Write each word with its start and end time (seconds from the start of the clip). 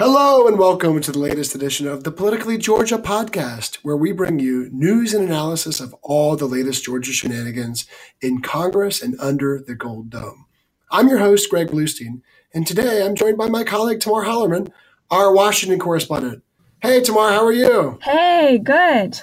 Hello 0.00 0.48
and 0.48 0.58
welcome 0.58 0.98
to 0.98 1.12
the 1.12 1.18
latest 1.18 1.54
edition 1.54 1.86
of 1.86 2.04
the 2.04 2.10
Politically 2.10 2.56
Georgia 2.56 2.96
podcast, 2.96 3.76
where 3.82 3.98
we 3.98 4.12
bring 4.12 4.38
you 4.38 4.70
news 4.72 5.12
and 5.12 5.22
analysis 5.22 5.78
of 5.78 5.94
all 6.00 6.36
the 6.36 6.46
latest 6.46 6.84
Georgia 6.84 7.12
shenanigans 7.12 7.84
in 8.22 8.40
Congress 8.40 9.02
and 9.02 9.14
under 9.20 9.60
the 9.60 9.74
Gold 9.74 10.08
Dome. 10.08 10.46
I'm 10.90 11.08
your 11.08 11.18
host, 11.18 11.50
Greg 11.50 11.68
Bluestein, 11.68 12.22
and 12.54 12.66
today 12.66 13.04
I'm 13.04 13.14
joined 13.14 13.36
by 13.36 13.50
my 13.50 13.62
colleague, 13.62 14.00
Tamar 14.00 14.24
Hallerman, 14.24 14.72
our 15.10 15.34
Washington 15.34 15.78
correspondent. 15.78 16.42
Hey, 16.80 17.02
Tamar, 17.02 17.32
how 17.32 17.44
are 17.44 17.52
you? 17.52 17.98
Hey, 18.00 18.56
good. 18.56 19.20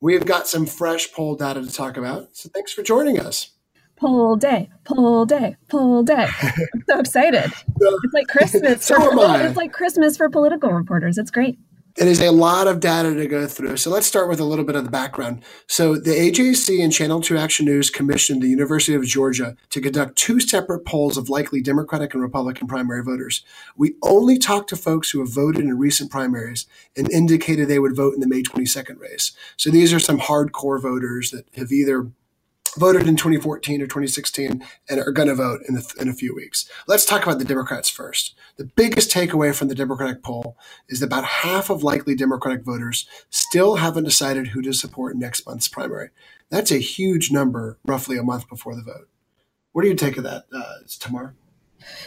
We've 0.00 0.24
got 0.24 0.46
some 0.46 0.66
fresh 0.66 1.12
poll 1.12 1.34
data 1.34 1.62
to 1.62 1.72
talk 1.72 1.96
about, 1.96 2.36
so 2.36 2.48
thanks 2.48 2.72
for 2.72 2.84
joining 2.84 3.18
us 3.18 3.51
poll 4.02 4.34
day, 4.34 4.68
poll 4.82 5.24
day, 5.24 5.56
poll 5.68 6.02
day. 6.02 6.26
I'm 6.42 6.84
so 6.88 6.98
excited. 6.98 7.52
it's 7.54 8.12
like 8.12 8.26
Christmas. 8.26 8.84
so 8.84 8.96
for, 8.96 9.46
It's 9.46 9.56
like 9.56 9.72
Christmas 9.72 10.16
for 10.16 10.28
political 10.28 10.72
reporters. 10.72 11.18
It's 11.18 11.30
great. 11.30 11.56
It 11.96 12.08
is 12.08 12.20
a 12.20 12.32
lot 12.32 12.66
of 12.66 12.80
data 12.80 13.14
to 13.14 13.26
go 13.28 13.46
through. 13.46 13.76
So 13.76 13.90
let's 13.90 14.06
start 14.06 14.28
with 14.28 14.40
a 14.40 14.44
little 14.44 14.64
bit 14.64 14.76
of 14.76 14.84
the 14.84 14.90
background. 14.90 15.42
So 15.68 15.94
the 15.94 16.10
AJC 16.10 16.82
and 16.82 16.90
Channel 16.92 17.20
2 17.20 17.36
Action 17.36 17.66
News 17.66 17.90
commissioned 17.90 18.42
the 18.42 18.48
University 18.48 18.94
of 18.94 19.04
Georgia 19.04 19.56
to 19.70 19.80
conduct 19.80 20.16
two 20.16 20.40
separate 20.40 20.86
polls 20.86 21.18
of 21.18 21.28
likely 21.28 21.60
Democratic 21.60 22.14
and 22.14 22.22
Republican 22.22 22.66
primary 22.66 23.04
voters. 23.04 23.44
We 23.76 23.94
only 24.02 24.38
talked 24.38 24.70
to 24.70 24.76
folks 24.76 25.10
who 25.10 25.20
have 25.20 25.32
voted 25.32 25.60
in 25.60 25.78
recent 25.78 26.10
primaries 26.10 26.66
and 26.96 27.12
indicated 27.12 27.68
they 27.68 27.78
would 27.78 27.94
vote 27.94 28.14
in 28.14 28.20
the 28.20 28.26
May 28.26 28.42
22nd 28.42 28.98
race. 28.98 29.32
So 29.58 29.70
these 29.70 29.92
are 29.92 30.00
some 30.00 30.18
hardcore 30.18 30.80
voters 30.80 31.30
that 31.30 31.46
have 31.56 31.70
either 31.70 32.10
voted 32.78 33.06
in 33.06 33.16
2014 33.16 33.82
or 33.82 33.86
2016 33.86 34.64
and 34.88 35.00
are 35.00 35.12
going 35.12 35.28
to 35.28 35.34
vote 35.34 35.60
in, 35.68 35.74
the, 35.74 35.94
in 36.00 36.08
a 36.08 36.14
few 36.14 36.34
weeks. 36.34 36.68
Let's 36.86 37.04
talk 37.04 37.22
about 37.22 37.38
the 37.38 37.44
Democrats 37.44 37.88
first. 37.88 38.34
The 38.56 38.64
biggest 38.64 39.10
takeaway 39.10 39.54
from 39.54 39.68
the 39.68 39.74
Democratic 39.74 40.22
poll 40.22 40.56
is 40.88 41.00
that 41.00 41.06
about 41.06 41.24
half 41.24 41.70
of 41.70 41.82
likely 41.82 42.14
Democratic 42.14 42.64
voters 42.64 43.06
still 43.30 43.76
haven't 43.76 44.04
decided 44.04 44.48
who 44.48 44.62
to 44.62 44.72
support 44.72 45.16
next 45.16 45.46
month's 45.46 45.68
primary. 45.68 46.10
That's 46.50 46.70
a 46.70 46.78
huge 46.78 47.30
number, 47.30 47.78
roughly 47.84 48.16
a 48.16 48.22
month 48.22 48.48
before 48.48 48.74
the 48.74 48.82
vote. 48.82 49.08
What 49.72 49.82
do 49.82 49.88
you 49.88 49.94
take 49.94 50.16
of 50.16 50.24
that, 50.24 50.44
uh, 50.54 50.74
Tamar? 51.00 51.34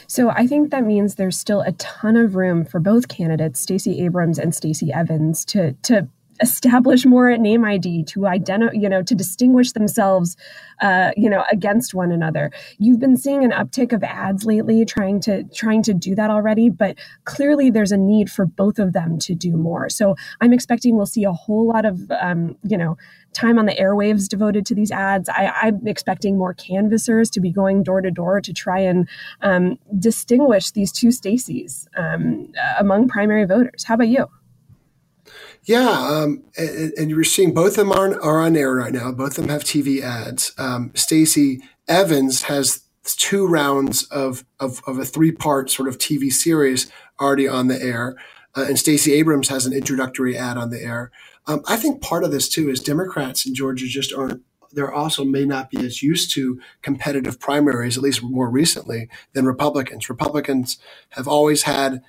So 0.07 0.29
I 0.29 0.47
think 0.47 0.71
that 0.71 0.85
means 0.85 1.15
there's 1.15 1.37
still 1.37 1.61
a 1.61 1.73
ton 1.73 2.15
of 2.15 2.35
room 2.35 2.63
for 2.63 2.79
both 2.79 3.07
candidates, 3.07 3.59
Stacey 3.59 4.01
Abrams 4.01 4.39
and 4.39 4.55
Stacey 4.55 4.93
Evans, 4.93 5.43
to 5.45 5.73
to 5.83 6.07
establish 6.41 7.05
more 7.05 7.29
at 7.29 7.39
name 7.39 7.63
ID 7.63 8.03
to 8.03 8.27
identify, 8.27 8.73
you 8.73 8.89
know, 8.89 9.01
to 9.03 9.15
distinguish 9.15 9.71
themselves, 9.71 10.35
uh, 10.81 11.11
you 11.15 11.29
know, 11.29 11.43
against 11.51 11.93
one 11.93 12.11
another. 12.11 12.51
You've 12.77 12.99
been 12.99 13.17
seeing 13.17 13.43
an 13.43 13.51
uptick 13.51 13.93
of 13.93 14.03
ads 14.03 14.45
lately, 14.45 14.85
trying 14.85 15.19
to 15.21 15.43
trying 15.45 15.83
to 15.83 15.93
do 15.93 16.15
that 16.15 16.29
already, 16.29 16.69
but 16.69 16.97
clearly 17.25 17.69
there's 17.69 17.91
a 17.91 17.97
need 17.97 18.29
for 18.31 18.45
both 18.45 18.79
of 18.79 18.93
them 18.93 19.17
to 19.19 19.35
do 19.35 19.55
more. 19.55 19.89
So 19.89 20.15
I'm 20.41 20.53
expecting 20.53 20.95
we'll 20.95 21.05
see 21.05 21.23
a 21.23 21.33
whole 21.33 21.67
lot 21.67 21.85
of, 21.85 22.11
um, 22.11 22.57
you 22.63 22.77
know, 22.77 22.97
time 23.33 23.59
on 23.59 23.65
the 23.65 23.75
airwaves 23.75 24.27
devoted 24.27 24.65
to 24.65 24.75
these 24.75 24.91
ads. 24.91 25.29
I, 25.29 25.67
am 25.67 25.85
expecting 25.85 26.37
more 26.37 26.53
canvassers 26.53 27.29
to 27.31 27.41
be 27.41 27.51
going 27.51 27.83
door 27.83 28.01
to 28.01 28.09
door 28.09 28.41
to 28.41 28.53
try 28.53 28.79
and 28.79 29.07
um, 29.41 29.77
distinguish 29.99 30.71
these 30.71 30.91
two 30.91 31.09
Stacys 31.09 31.85
um, 31.97 32.51
among 32.79 33.07
primary 33.07 33.45
voters. 33.45 33.83
How 33.83 33.95
about 33.95 34.07
you? 34.07 34.27
Yeah, 35.65 35.89
um, 35.89 36.43
and, 36.57 36.93
and, 36.95 37.09
you're 37.09 37.23
seeing 37.23 37.51
both 37.51 37.77
of 37.79 37.87
them 37.87 37.91
are, 37.91 38.21
are 38.21 38.39
on 38.39 38.55
air 38.55 38.75
right 38.75 38.93
now. 38.93 39.11
Both 39.11 39.37
of 39.39 39.45
them 39.45 39.49
have 39.49 39.63
TV 39.63 39.99
ads. 40.01 40.53
Um, 40.59 40.91
Stacey 40.93 41.59
Evans 41.87 42.43
has 42.43 42.83
two 43.03 43.47
rounds 43.47 44.03
of, 44.05 44.45
of, 44.59 44.81
of 44.85 44.99
a 44.99 45.05
three 45.05 45.31
part 45.31 45.71
sort 45.71 45.89
of 45.89 45.97
TV 45.97 46.31
series 46.31 46.91
already 47.19 47.47
on 47.47 47.67
the 47.67 47.81
air. 47.81 48.15
Uh, 48.55 48.65
and 48.67 48.77
Stacey 48.77 49.13
Abrams 49.13 49.49
has 49.49 49.65
an 49.65 49.73
introductory 49.73 50.37
ad 50.37 50.57
on 50.57 50.69
the 50.69 50.81
air. 50.81 51.11
Um, 51.47 51.61
I 51.67 51.77
think 51.77 52.01
part 52.01 52.23
of 52.23 52.31
this 52.31 52.47
too 52.47 52.69
is 52.69 52.79
Democrats 52.79 53.45
in 53.45 53.55
Georgia 53.55 53.87
just 53.87 54.13
aren't. 54.13 54.41
There 54.71 54.93
also 54.93 55.23
may 55.23 55.45
not 55.45 55.69
be 55.71 55.85
as 55.85 56.03
used 56.03 56.31
to 56.33 56.59
competitive 56.81 57.39
primaries, 57.39 57.97
at 57.97 58.03
least 58.03 58.21
more 58.21 58.49
recently, 58.49 59.09
than 59.33 59.45
Republicans. 59.45 60.09
Republicans 60.09 60.77
have 61.11 61.27
always 61.27 61.63
had 61.63 62.01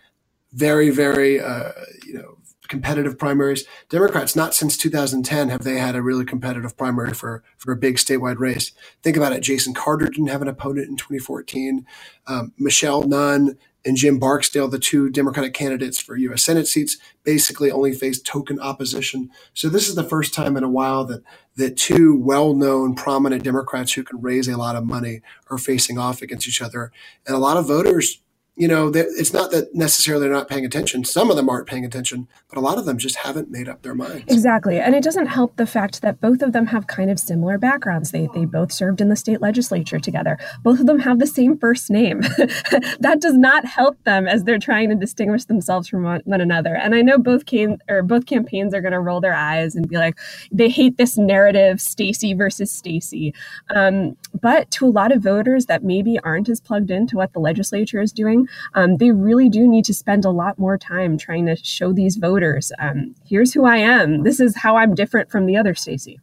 very, 0.52 0.90
very, 0.90 1.40
uh, 1.40 1.70
you 2.04 2.14
know, 2.14 2.38
competitive 2.68 3.18
primaries. 3.18 3.64
Democrats, 3.88 4.36
not 4.36 4.54
since 4.54 4.76
2010 4.76 5.48
have 5.48 5.64
they 5.64 5.78
had 5.78 5.96
a 5.96 6.02
really 6.02 6.24
competitive 6.24 6.76
primary 6.76 7.12
for, 7.12 7.42
for 7.58 7.72
a 7.72 7.76
big 7.76 7.96
statewide 7.96 8.38
race. 8.38 8.72
Think 9.02 9.16
about 9.16 9.32
it. 9.32 9.40
Jason 9.40 9.74
Carter 9.74 10.06
didn't 10.06 10.28
have 10.28 10.42
an 10.42 10.48
opponent 10.48 10.88
in 10.88 10.96
2014. 10.96 11.86
Um, 12.26 12.52
Michelle 12.58 13.02
Nunn 13.02 13.56
and 13.86 13.96
Jim 13.96 14.18
Barksdale, 14.18 14.68
the 14.68 14.80
two 14.80 15.08
Democratic 15.08 15.54
candidates 15.54 16.00
for 16.00 16.16
U.S. 16.16 16.44
Senate 16.44 16.66
seats, 16.66 16.98
basically 17.22 17.70
only 17.70 17.92
faced 17.92 18.26
token 18.26 18.58
opposition. 18.58 19.30
So 19.54 19.68
this 19.68 19.88
is 19.88 19.94
the 19.94 20.02
first 20.02 20.34
time 20.34 20.56
in 20.56 20.64
a 20.64 20.68
while 20.68 21.04
that 21.04 21.22
that 21.54 21.76
two 21.76 22.20
well-known, 22.20 22.94
prominent 22.94 23.42
Democrats 23.42 23.94
who 23.94 24.02
can 24.02 24.20
raise 24.20 24.46
a 24.46 24.58
lot 24.58 24.76
of 24.76 24.84
money 24.84 25.22
are 25.50 25.56
facing 25.56 25.96
off 25.96 26.20
against 26.20 26.46
each 26.46 26.60
other, 26.60 26.92
and 27.26 27.34
a 27.34 27.38
lot 27.38 27.56
of 27.56 27.66
voters 27.66 28.20
you 28.56 28.66
know, 28.66 28.90
it's 28.94 29.34
not 29.34 29.50
that 29.50 29.74
necessarily 29.74 30.24
they're 30.24 30.34
not 30.34 30.48
paying 30.48 30.64
attention. 30.64 31.04
Some 31.04 31.30
of 31.30 31.36
them 31.36 31.50
aren't 31.50 31.66
paying 31.66 31.84
attention, 31.84 32.26
but 32.48 32.56
a 32.56 32.62
lot 32.62 32.78
of 32.78 32.86
them 32.86 32.96
just 32.96 33.16
haven't 33.16 33.50
made 33.50 33.68
up 33.68 33.82
their 33.82 33.94
minds. 33.94 34.24
Exactly. 34.28 34.80
And 34.80 34.94
it 34.94 35.04
doesn't 35.04 35.26
help 35.26 35.56
the 35.56 35.66
fact 35.66 36.00
that 36.00 36.22
both 36.22 36.40
of 36.40 36.52
them 36.52 36.66
have 36.66 36.86
kind 36.86 37.10
of 37.10 37.18
similar 37.20 37.58
backgrounds. 37.58 38.12
They, 38.12 38.30
they 38.32 38.46
both 38.46 38.72
served 38.72 39.02
in 39.02 39.10
the 39.10 39.16
state 39.16 39.42
legislature 39.42 39.98
together. 39.98 40.38
Both 40.62 40.80
of 40.80 40.86
them 40.86 41.00
have 41.00 41.18
the 41.18 41.26
same 41.26 41.58
first 41.58 41.90
name. 41.90 42.20
that 43.00 43.18
does 43.20 43.36
not 43.36 43.66
help 43.66 44.02
them 44.04 44.26
as 44.26 44.44
they're 44.44 44.58
trying 44.58 44.88
to 44.88 44.94
distinguish 44.94 45.44
themselves 45.44 45.86
from 45.86 46.04
one, 46.04 46.22
one 46.24 46.40
another. 46.40 46.74
And 46.76 46.94
I 46.94 47.02
know 47.02 47.18
both 47.18 47.44
came 47.44 47.76
or 47.90 48.02
both 48.02 48.24
campaigns 48.24 48.72
are 48.72 48.80
going 48.80 48.92
to 48.92 49.00
roll 49.00 49.20
their 49.20 49.34
eyes 49.34 49.76
and 49.76 49.86
be 49.86 49.96
like, 49.96 50.18
they 50.50 50.70
hate 50.70 50.96
this 50.96 51.18
narrative, 51.18 51.78
Stacey 51.78 52.32
versus 52.32 52.72
Stacey. 52.72 53.34
Um, 53.68 54.16
but 54.40 54.70
to 54.72 54.86
a 54.86 54.88
lot 54.88 55.12
of 55.12 55.22
voters 55.22 55.66
that 55.66 55.84
maybe 55.84 56.18
aren't 56.20 56.48
as 56.48 56.58
plugged 56.58 56.90
into 56.90 57.16
what 57.16 57.34
the 57.34 57.38
legislature 57.38 58.00
is 58.00 58.12
doing, 58.12 58.45
um, 58.74 58.96
they 58.96 59.10
really 59.10 59.48
do 59.48 59.66
need 59.68 59.84
to 59.84 59.94
spend 59.94 60.24
a 60.24 60.30
lot 60.30 60.58
more 60.58 60.78
time 60.78 61.18
trying 61.18 61.46
to 61.46 61.56
show 61.56 61.92
these 61.92 62.16
voters 62.16 62.72
um, 62.78 63.14
here's 63.26 63.52
who 63.52 63.64
I 63.64 63.76
am. 63.78 64.22
This 64.22 64.40
is 64.40 64.56
how 64.56 64.76
I'm 64.76 64.94
different 64.94 65.30
from 65.30 65.46
the 65.46 65.56
other 65.56 65.74
Stacey. 65.74 66.20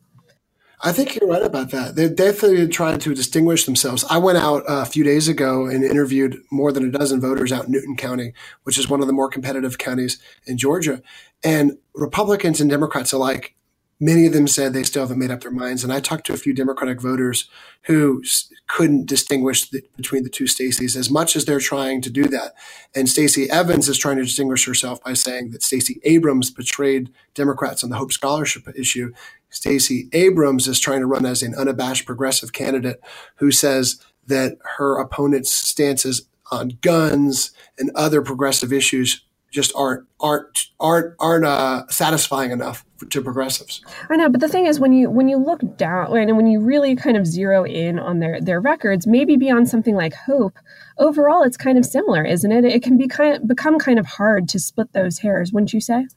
I 0.85 0.91
think 0.91 1.15
you're 1.15 1.29
right 1.29 1.41
about 1.41 1.71
that. 1.71 1.95
They're 1.95 2.09
definitely 2.09 2.67
trying 2.67 2.99
to 2.99 3.15
distinguish 3.15 3.63
themselves. 3.63 4.03
I 4.09 4.17
went 4.17 4.37
out 4.37 4.63
a 4.67 4.85
few 4.85 5.05
days 5.05 5.29
ago 5.29 5.65
and 5.65 5.81
interviewed 5.81 6.37
more 6.51 6.73
than 6.73 6.85
a 6.85 6.91
dozen 6.91 7.21
voters 7.21 7.53
out 7.53 7.65
in 7.65 7.71
Newton 7.71 7.95
County, 7.95 8.33
which 8.63 8.77
is 8.77 8.89
one 8.89 8.99
of 8.99 9.07
the 9.07 9.13
more 9.13 9.29
competitive 9.29 9.77
counties 9.77 10.19
in 10.45 10.57
Georgia. 10.57 11.01
And 11.41 11.77
Republicans 11.95 12.59
and 12.59 12.69
Democrats 12.69 13.13
alike 13.13 13.55
Many 14.03 14.25
of 14.25 14.33
them 14.33 14.49
said 14.49 14.73
they 14.73 14.83
still 14.83 15.03
haven't 15.03 15.17
made 15.17 15.31
up 15.31 15.39
their 15.39 15.49
minds. 15.49 15.81
And 15.81 15.93
I 15.93 16.01
talked 16.01 16.25
to 16.25 16.33
a 16.33 16.37
few 16.37 16.53
Democratic 16.53 16.99
voters 16.99 17.47
who 17.83 18.21
couldn't 18.67 19.05
distinguish 19.05 19.69
the, 19.69 19.81
between 19.95 20.23
the 20.23 20.29
two 20.29 20.43
Stacys 20.43 20.97
as 20.97 21.09
much 21.09 21.37
as 21.37 21.45
they're 21.45 21.61
trying 21.61 22.01
to 22.01 22.09
do 22.09 22.25
that. 22.25 22.53
And 22.93 23.07
Stacey 23.07 23.49
Evans 23.49 23.87
is 23.87 23.97
trying 23.97 24.17
to 24.17 24.23
distinguish 24.23 24.65
herself 24.65 25.01
by 25.01 25.13
saying 25.13 25.51
that 25.51 25.63
Stacey 25.63 26.01
Abrams 26.03 26.51
betrayed 26.51 27.13
Democrats 27.33 27.81
on 27.81 27.91
the 27.91 27.95
Hope 27.95 28.11
Scholarship 28.11 28.67
issue. 28.75 29.13
Stacey 29.49 30.09
Abrams 30.11 30.67
is 30.67 30.81
trying 30.81 30.99
to 30.99 31.07
run 31.07 31.25
as 31.25 31.41
an 31.41 31.55
unabashed 31.55 32.05
progressive 32.05 32.51
candidate 32.51 32.99
who 33.37 33.51
says 33.51 34.03
that 34.27 34.57
her 34.77 34.99
opponent's 34.99 35.53
stances 35.53 36.27
on 36.51 36.77
guns 36.81 37.51
and 37.79 37.89
other 37.95 38.21
progressive 38.21 38.73
issues 38.73 39.23
just 39.53 39.71
aren't 39.75 40.05
aren't 40.19 40.67
aren't 40.79 41.15
aren't 41.19 41.45
uh, 41.45 41.87
satisfying 41.87 42.51
enough 42.51 42.83
to 43.09 43.21
progressives. 43.21 43.81
I 44.09 44.17
know, 44.17 44.29
but 44.29 44.41
the 44.41 44.49
thing 44.49 44.65
is, 44.65 44.79
when 44.79 44.91
you 44.91 45.09
when 45.09 45.27
you 45.27 45.37
look 45.37 45.61
down 45.77 46.17
and 46.17 46.35
when 46.35 46.47
you 46.47 46.59
really 46.59 46.95
kind 46.95 47.15
of 47.15 47.27
zero 47.27 47.63
in 47.63 47.99
on 47.99 48.19
their 48.19 48.41
their 48.41 48.59
records, 48.59 49.05
maybe 49.07 49.37
beyond 49.37 49.69
something 49.69 49.95
like 49.95 50.13
Hope, 50.13 50.57
overall 50.97 51.43
it's 51.43 51.57
kind 51.57 51.77
of 51.77 51.85
similar, 51.85 52.25
isn't 52.25 52.51
it? 52.51 52.65
It 52.65 52.83
can 52.83 52.97
be 52.97 53.07
kind 53.07 53.37
of, 53.37 53.47
become 53.47 53.77
kind 53.77 53.99
of 53.99 54.05
hard 54.05 54.49
to 54.49 54.59
split 54.59 54.91
those 54.93 55.19
hairs, 55.19 55.53
wouldn't 55.53 55.73
you 55.73 55.81
say? 55.81 56.07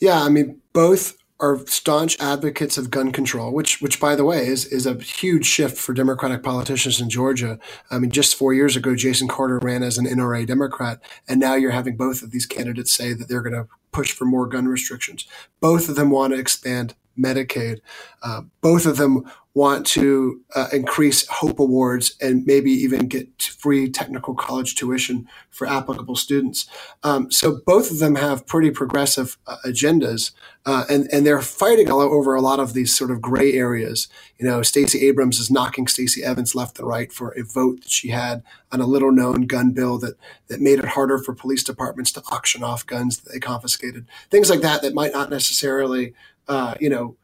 Yeah, 0.00 0.22
I 0.22 0.28
mean, 0.28 0.60
both 0.72 1.16
are 1.42 1.58
staunch 1.66 2.18
advocates 2.20 2.78
of 2.78 2.90
gun 2.90 3.10
control, 3.10 3.52
which, 3.52 3.82
which 3.82 4.00
by 4.00 4.14
the 4.14 4.24
way, 4.24 4.46
is 4.46 4.64
is 4.66 4.86
a 4.86 4.94
huge 4.94 5.44
shift 5.44 5.76
for 5.76 5.92
Democratic 5.92 6.42
politicians 6.42 7.00
in 7.00 7.10
Georgia. 7.10 7.58
I 7.90 7.98
mean, 7.98 8.10
just 8.12 8.36
four 8.36 8.54
years 8.54 8.76
ago, 8.76 8.94
Jason 8.94 9.28
Carter 9.28 9.58
ran 9.58 9.82
as 9.82 9.98
an 9.98 10.06
NRA 10.06 10.46
Democrat, 10.46 11.00
and 11.28 11.40
now 11.40 11.54
you're 11.54 11.72
having 11.72 11.96
both 11.96 12.22
of 12.22 12.30
these 12.30 12.46
candidates 12.46 12.94
say 12.94 13.12
that 13.12 13.28
they're 13.28 13.42
going 13.42 13.54
to 13.54 13.68
push 13.90 14.12
for 14.12 14.24
more 14.24 14.46
gun 14.46 14.66
restrictions. 14.66 15.26
Both 15.60 15.88
of 15.88 15.96
them 15.96 16.10
want 16.10 16.32
to 16.32 16.38
expand 16.38 16.94
Medicaid. 17.18 17.80
Uh, 18.22 18.42
both 18.60 18.86
of 18.86 18.96
them 18.96 19.24
want 19.54 19.86
to 19.86 20.40
uh, 20.54 20.68
increase 20.72 21.26
Hope 21.28 21.58
Awards 21.58 22.16
and 22.22 22.46
maybe 22.46 22.70
even 22.70 23.06
get 23.06 23.42
free 23.42 23.90
technical 23.90 24.34
college 24.34 24.74
tuition 24.74 25.28
for 25.50 25.66
applicable 25.66 26.16
students. 26.16 26.66
Um, 27.02 27.30
so 27.30 27.60
both 27.66 27.90
of 27.90 27.98
them 27.98 28.14
have 28.14 28.46
pretty 28.46 28.70
progressive 28.70 29.36
uh, 29.46 29.56
agendas, 29.66 30.32
uh, 30.64 30.84
and 30.88 31.06
and 31.12 31.26
they're 31.26 31.42
fighting 31.42 31.90
all 31.90 32.00
over 32.00 32.34
a 32.34 32.40
lot 32.40 32.60
of 32.60 32.72
these 32.72 32.96
sort 32.96 33.10
of 33.10 33.20
gray 33.20 33.52
areas. 33.52 34.08
You 34.38 34.46
know, 34.46 34.62
Stacey 34.62 35.06
Abrams 35.06 35.38
is 35.38 35.50
knocking 35.50 35.86
Stacey 35.86 36.24
Evans 36.24 36.54
left 36.54 36.78
and 36.78 36.88
right 36.88 37.12
for 37.12 37.32
a 37.32 37.42
vote 37.42 37.82
that 37.82 37.90
she 37.90 38.08
had 38.08 38.42
on 38.70 38.80
a 38.80 38.86
little 38.86 39.12
known 39.12 39.42
gun 39.42 39.72
bill 39.72 39.98
that 39.98 40.14
that 40.48 40.60
made 40.60 40.78
it 40.78 40.86
harder 40.86 41.18
for 41.18 41.34
police 41.34 41.62
departments 41.62 42.12
to 42.12 42.22
auction 42.30 42.62
off 42.62 42.86
guns 42.86 43.18
that 43.18 43.32
they 43.32 43.38
confiscated. 43.38 44.06
Things 44.30 44.48
like 44.48 44.60
that 44.62 44.80
that 44.80 44.94
might 44.94 45.12
not 45.12 45.28
necessarily, 45.28 46.14
uh, 46.48 46.74
you 46.80 46.90
know 46.90 47.16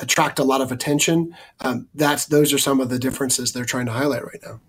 attract 0.00 0.38
a 0.38 0.44
lot 0.44 0.60
of 0.60 0.72
attention. 0.72 1.34
Um, 1.60 1.88
that's 1.94 2.26
those 2.26 2.52
are 2.52 2.58
some 2.58 2.80
of 2.80 2.88
the 2.88 2.98
differences 2.98 3.52
they're 3.52 3.64
trying 3.64 3.86
to 3.86 3.92
highlight 3.92 4.24
right 4.24 4.40
now. 4.44 4.60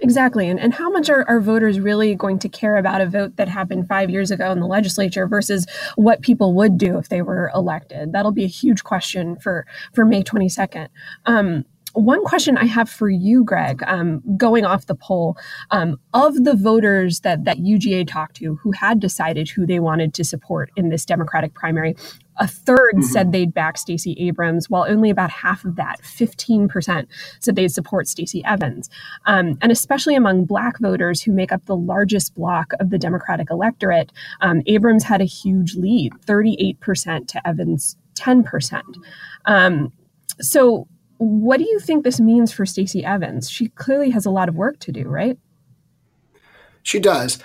Exactly. 0.00 0.48
And, 0.48 0.60
and 0.60 0.72
how 0.72 0.90
much 0.90 1.10
are, 1.10 1.24
are 1.28 1.40
voters 1.40 1.80
really 1.80 2.14
going 2.14 2.38
to 2.40 2.48
care 2.48 2.76
about 2.76 3.00
a 3.00 3.06
vote 3.06 3.36
that 3.36 3.48
happened 3.48 3.88
five 3.88 4.10
years 4.10 4.30
ago 4.30 4.52
in 4.52 4.60
the 4.60 4.66
legislature 4.66 5.26
versus 5.26 5.66
what 5.96 6.22
people 6.22 6.54
would 6.54 6.78
do 6.78 6.98
if 6.98 7.08
they 7.08 7.22
were 7.22 7.50
elected? 7.54 8.12
That'll 8.12 8.32
be 8.32 8.44
a 8.44 8.48
huge 8.48 8.84
question 8.84 9.36
for, 9.36 9.66
for 9.92 10.04
May 10.04 10.22
22nd. 10.22 10.88
Um, 11.26 11.64
one 11.92 12.24
question 12.24 12.56
I 12.56 12.66
have 12.66 12.88
for 12.88 13.08
you, 13.08 13.44
Greg, 13.44 13.82
um, 13.86 14.22
going 14.36 14.64
off 14.64 14.86
the 14.86 14.94
poll, 14.94 15.36
um, 15.70 15.98
of 16.14 16.44
the 16.44 16.54
voters 16.54 17.20
that 17.20 17.44
that 17.44 17.58
UGA 17.58 18.06
talked 18.06 18.36
to 18.36 18.56
who 18.56 18.72
had 18.72 19.00
decided 19.00 19.48
who 19.48 19.66
they 19.66 19.80
wanted 19.80 20.14
to 20.14 20.24
support 20.24 20.70
in 20.76 20.88
this 20.88 21.04
Democratic 21.04 21.54
primary, 21.54 21.96
a 22.38 22.44
3rd 22.44 22.76
mm-hmm. 22.76 23.02
said 23.02 23.32
they'd 23.32 23.52
back 23.52 23.78
Stacey 23.78 24.14
Abrams, 24.18 24.70
while 24.70 24.84
only 24.88 25.10
about 25.10 25.30
half 25.30 25.64
of 25.64 25.76
that, 25.76 26.00
15%, 26.02 27.06
said 27.40 27.56
they'd 27.56 27.68
support 27.68 28.08
Stacey 28.08 28.44
Evans. 28.44 28.88
Um, 29.26 29.58
and 29.60 29.72
especially 29.72 30.14
among 30.14 30.44
Black 30.44 30.78
voters 30.78 31.22
who 31.22 31.32
make 31.32 31.52
up 31.52 31.64
the 31.66 31.76
largest 31.76 32.34
block 32.34 32.72
of 32.80 32.90
the 32.90 32.98
Democratic 32.98 33.50
electorate, 33.50 34.12
um, 34.40 34.62
Abrams 34.66 35.04
had 35.04 35.20
a 35.20 35.24
huge 35.24 35.74
lead, 35.74 36.12
38% 36.26 37.28
to 37.28 37.46
Evans' 37.46 37.96
10%. 38.14 38.82
Um, 39.46 39.92
so, 40.40 40.86
what 41.18 41.58
do 41.58 41.64
you 41.64 41.78
think 41.78 42.04
this 42.04 42.20
means 42.20 42.52
for 42.52 42.64
Stacey 42.64 43.04
Evans? 43.04 43.50
She 43.50 43.68
clearly 43.68 44.10
has 44.10 44.24
a 44.24 44.30
lot 44.30 44.48
of 44.48 44.54
work 44.54 44.78
to 44.80 44.92
do, 44.92 45.04
right? 45.04 45.38
She 46.82 46.98
does. 46.98 47.38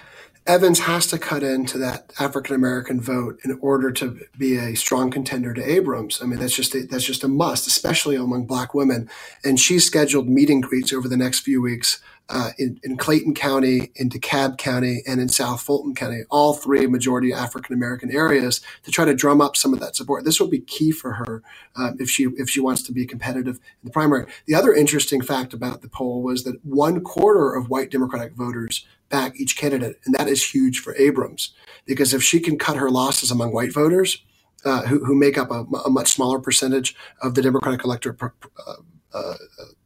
Evans 0.46 0.80
has 0.80 1.08
to 1.08 1.18
cut 1.18 1.42
into 1.42 1.78
that 1.78 2.12
African 2.20 2.54
American 2.54 3.00
vote 3.00 3.40
in 3.46 3.58
order 3.62 3.92
to 3.94 4.20
be 4.38 4.58
a 4.58 4.76
strong 4.76 5.10
contender 5.10 5.54
to 5.54 5.64
Abrams. 5.64 6.22
I 6.22 6.26
mean, 6.26 6.40
that's 6.40 6.56
just 6.56 6.76
a, 6.76 6.86
that's 6.86 7.06
just 7.06 7.24
a 7.24 7.30
must, 7.30 7.66
especially 7.66 8.18
among 8.18 8.46
Black 8.46 8.74
women. 8.74 9.10
And 9.44 9.58
she's 9.58 9.86
scheduled 9.86 10.28
meeting 10.28 10.60
greets 10.60 10.92
over 10.92 11.08
the 11.08 11.18
next 11.18 11.40
few 11.40 11.62
weeks 11.62 12.02
uh, 12.30 12.52
in, 12.58 12.80
in, 12.84 12.98
Clayton 12.98 13.34
County, 13.36 13.92
in 13.96 14.10
DeKalb 14.10 14.58
County, 14.58 15.04
and 15.06 15.20
in 15.20 15.30
South 15.30 15.62
Fulton 15.62 15.94
County, 15.94 16.22
all 16.30 16.54
three 16.54 16.88
majority 16.88 17.34
African 17.34 17.76
American 17.76 18.12
areas, 18.12 18.62
to 18.84 18.92
try 18.92 19.06
to 19.06 19.14
drum 19.14 19.42
up 19.42 19.58
some 19.58 19.74
of 19.74 19.80
that 19.82 19.96
support. 19.96 20.24
This 20.24 20.40
will 20.40 20.48
be 20.48 20.62
key 20.62 20.92
for 20.92 21.14
her 21.14 21.44
um, 21.76 21.98
if 22.00 22.10
she 22.10 22.28
if 22.38 22.50
she 22.50 22.60
wants 22.60 22.82
to 22.84 22.92
be 22.92 23.06
competitive 23.06 23.56
in 23.56 23.86
the 23.86 23.92
primary. 23.92 24.26
The 24.46 24.56
other 24.56 24.74
interesting 24.74 25.22
fact 25.22 25.54
about 25.54 25.82
the 25.82 25.90
poll 25.90 26.24
was 26.24 26.44
that 26.46 26.64
one 26.64 27.02
quarter 27.02 27.54
of 27.54 27.70
white 27.70 27.92
Democratic 27.92 28.34
voters 28.34 28.86
back 29.14 29.40
each 29.40 29.56
candidate. 29.56 30.00
And 30.06 30.16
that 30.16 30.28
is 30.28 30.54
huge 30.54 30.80
for 30.80 30.96
Abrams 30.96 31.54
because 31.86 32.16
if 32.16 32.24
she 32.24 32.40
can 32.40 32.58
cut 32.58 32.78
her 32.78 32.90
losses 32.90 33.30
among 33.30 33.54
white 33.54 33.72
voters, 33.72 34.24
uh, 34.66 34.82
who, 34.84 35.06
who, 35.06 35.14
make 35.14 35.38
up 35.38 35.52
a, 35.52 35.66
a, 35.86 35.90
much 35.90 36.14
smaller 36.14 36.40
percentage 36.40 36.96
of 37.22 37.36
the 37.36 37.42
Democratic 37.42 37.84
electorate, 37.84 38.18
uh, 38.22 38.76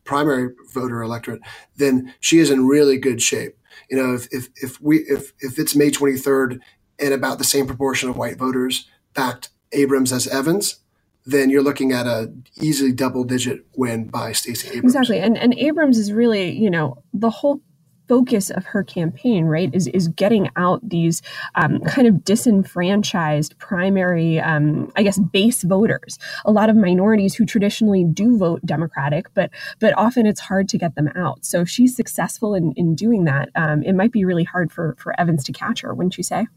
primary 0.04 0.54
voter 0.74 1.02
electorate, 1.02 1.42
then 1.76 2.14
she 2.20 2.40
is 2.40 2.50
in 2.50 2.68
really 2.68 2.98
good 2.98 3.22
shape. 3.22 3.58
You 3.90 3.98
know, 3.98 4.14
if, 4.14 4.28
if, 4.32 4.50
if 4.56 4.82
we 4.82 5.00
if, 5.00 5.34
if 5.40 5.60
it's 5.60 5.76
May 5.76 5.92
23rd 5.92 6.60
and 7.00 7.14
about 7.14 7.38
the 7.38 7.44
same 7.44 7.68
proportion 7.68 8.10
of 8.10 8.18
white 8.18 8.38
voters 8.38 8.88
backed 9.14 9.50
Abrams 9.72 10.12
as 10.12 10.28
Evans, 10.28 10.80
then 11.26 11.50
you're 11.50 11.62
looking 11.62 11.92
at 11.92 12.08
a 12.08 12.32
easily 12.62 12.92
double 12.92 13.24
digit 13.24 13.66
win 13.76 14.08
by 14.08 14.32
Stacey 14.32 14.70
Abrams. 14.70 14.96
Exactly. 14.96 15.20
And 15.20 15.38
and 15.38 15.54
Abrams 15.56 15.98
is 15.98 16.12
really, 16.12 16.52
you 16.52 16.70
know, 16.70 17.04
the 17.14 17.30
whole 17.30 17.62
focus 18.08 18.50
of 18.50 18.66
her 18.66 18.84
campaign, 18.84 19.46
right, 19.46 19.74
is 19.74 19.88
is 19.88 20.08
getting 20.10 20.50
out 20.56 20.88
these 20.88 21.22
um, 21.56 21.80
kind 21.82 22.08
of 22.08 22.24
disenfranchised 22.24 23.58
primary, 23.58 24.40
um, 24.40 24.92
I 24.96 25.04
guess, 25.04 25.20
base 25.20 25.64
voters. 25.64 26.18
A 26.46 26.52
lot 26.52 26.70
of 26.70 26.76
minorities 26.76 27.36
who 27.36 27.46
traditionally 27.46 28.04
do 28.04 28.38
vote 28.38 28.62
Democratic, 28.66 29.34
but 29.34 29.50
but 29.80 29.94
often 29.98 30.26
it's 30.26 30.40
hard 30.40 30.70
to 30.70 30.78
get 30.78 30.96
them 30.96 31.10
out. 31.16 31.46
So 31.46 31.62
if 31.62 31.70
she's 31.70 31.96
successful 31.96 32.56
in 32.56 32.74
in 32.74 32.96
doing 32.96 33.26
that, 33.26 33.50
um, 33.56 33.84
it 33.84 33.94
might 33.94 34.12
be 34.12 34.26
really 34.26 34.44
hard 34.44 34.72
for 34.72 34.96
for 34.98 35.20
Evans 35.20 35.44
to 35.46 35.54
catch 35.54 35.82
her, 35.82 35.94
wouldn't 35.94 36.18
you 36.18 36.24
say? 36.24 36.48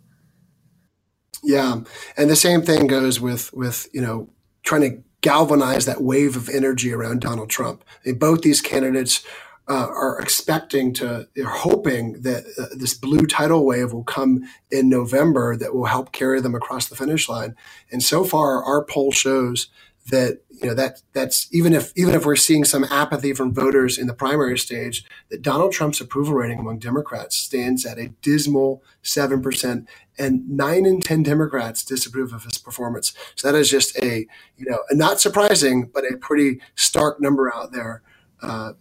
Yeah, 1.43 1.81
and 2.17 2.31
the 2.31 2.37
same 2.37 2.63
thing 2.63 2.87
goes 2.87 3.21
with 3.21 3.53
with 3.53 3.89
you 3.93 4.01
know 4.01 4.29
trying 4.63 4.83
to 4.83 5.03
galvanize 5.23 5.85
that 5.85 6.03
wave 6.03 6.37
of 6.37 6.49
energy 6.49 6.93
around 6.93 7.21
Donald 7.21 7.51
Trump. 7.51 7.85
I 8.07 8.13
both 8.13 8.43
these 8.43 8.61
candidates 8.61 9.25
uh, 9.71 9.87
are 9.89 10.21
expecting 10.21 10.93
to, 10.93 11.29
they're 11.37 11.47
hoping 11.47 12.21
that 12.23 12.45
uh, 12.59 12.67
this 12.77 12.93
blue 12.93 13.25
tidal 13.25 13.65
wave 13.65 13.93
will 13.93 14.03
come 14.03 14.43
in 14.69 14.89
November 14.89 15.57
that 15.57 15.73
will 15.73 15.85
help 15.85 16.11
carry 16.11 16.41
them 16.41 16.57
across 16.57 16.89
the 16.89 16.97
finish 16.97 17.29
line. 17.29 17.55
And 17.93 18.03
so 18.03 18.25
far, 18.25 18.65
our 18.65 18.85
poll 18.85 19.13
shows 19.13 19.69
that 20.11 20.43
you 20.49 20.67
know 20.67 20.75
that 20.75 21.03
that's 21.13 21.47
even 21.53 21.73
if 21.73 21.93
even 21.95 22.15
if 22.15 22.25
we're 22.25 22.35
seeing 22.35 22.65
some 22.65 22.85
apathy 22.85 23.33
from 23.33 23.55
voters 23.55 23.97
in 23.97 24.09
the 24.09 24.15
primary 24.15 24.59
stage, 24.59 25.05
that 25.31 25.43
Donald 25.43 25.73
Trump's 25.73 26.01
approval 26.01 26.35
rating 26.35 26.59
among 26.59 26.79
Democrats 26.79 27.37
stands 27.37 27.87
at 27.87 27.99
a 27.99 28.09
dismal 28.23 28.83
seven 29.03 29.41
percent, 29.41 29.89
and 30.19 30.49
nine 30.49 30.85
in 30.85 31.01
ten 31.01 31.23
Democrats 31.23 31.85
disapprove 31.85 32.33
of 32.33 32.45
his 32.45 32.59
performance. 32.59 33.15
So 33.37 33.53
that 33.53 33.59
is 33.59 33.71
just 33.71 33.97
a 33.99 34.27
you 34.57 34.67
know 34.69 34.81
not 34.91 35.21
surprising, 35.21 35.91
but 35.93 36.05
a 36.05 36.17
pretty 36.17 36.61
stark 36.75 37.21
number 37.21 37.55
out 37.55 37.71
there. 37.73 38.03
Uh, 38.43 38.73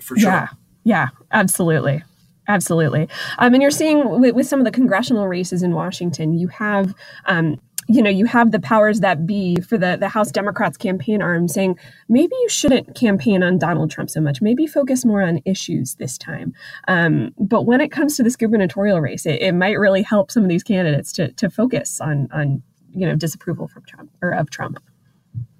for 0.00 0.16
sure. 0.16 0.30
Yeah, 0.30 0.48
yeah, 0.84 1.08
absolutely. 1.32 2.02
Absolutely. 2.48 3.08
Um, 3.38 3.54
and 3.54 3.62
you're 3.62 3.70
seeing 3.70 4.20
with, 4.20 4.34
with, 4.34 4.46
some 4.46 4.60
of 4.60 4.64
the 4.64 4.70
congressional 4.70 5.26
races 5.26 5.62
in 5.62 5.72
Washington, 5.72 6.32
you 6.32 6.48
have, 6.48 6.94
um, 7.26 7.60
you 7.88 8.02
know, 8.02 8.10
you 8.10 8.24
have 8.24 8.50
the 8.52 8.60
powers 8.60 9.00
that 9.00 9.26
be 9.26 9.56
for 9.60 9.78
the, 9.78 9.96
the 9.98 10.08
House 10.08 10.30
Democrats 10.30 10.76
campaign 10.76 11.22
arm 11.22 11.48
saying, 11.48 11.78
maybe 12.08 12.34
you 12.40 12.48
shouldn't 12.48 12.94
campaign 12.94 13.42
on 13.42 13.58
Donald 13.58 13.90
Trump 13.90 14.10
so 14.10 14.20
much. 14.20 14.42
Maybe 14.42 14.66
focus 14.66 15.04
more 15.04 15.22
on 15.22 15.40
issues 15.44 15.94
this 15.96 16.18
time. 16.18 16.52
Um, 16.88 17.32
but 17.38 17.62
when 17.62 17.80
it 17.80 17.90
comes 17.90 18.16
to 18.16 18.22
this 18.22 18.36
gubernatorial 18.36 19.00
race, 19.00 19.26
it, 19.26 19.40
it 19.40 19.52
might 19.52 19.78
really 19.78 20.02
help 20.02 20.30
some 20.30 20.42
of 20.42 20.48
these 20.48 20.62
candidates 20.62 21.12
to, 21.12 21.32
to 21.32 21.50
focus 21.50 22.00
on, 22.00 22.28
on, 22.32 22.62
you 22.92 23.06
know, 23.06 23.14
disapproval 23.14 23.68
from 23.68 23.84
Trump 23.84 24.10
or 24.22 24.30
of 24.30 24.50
Trump. 24.50 24.80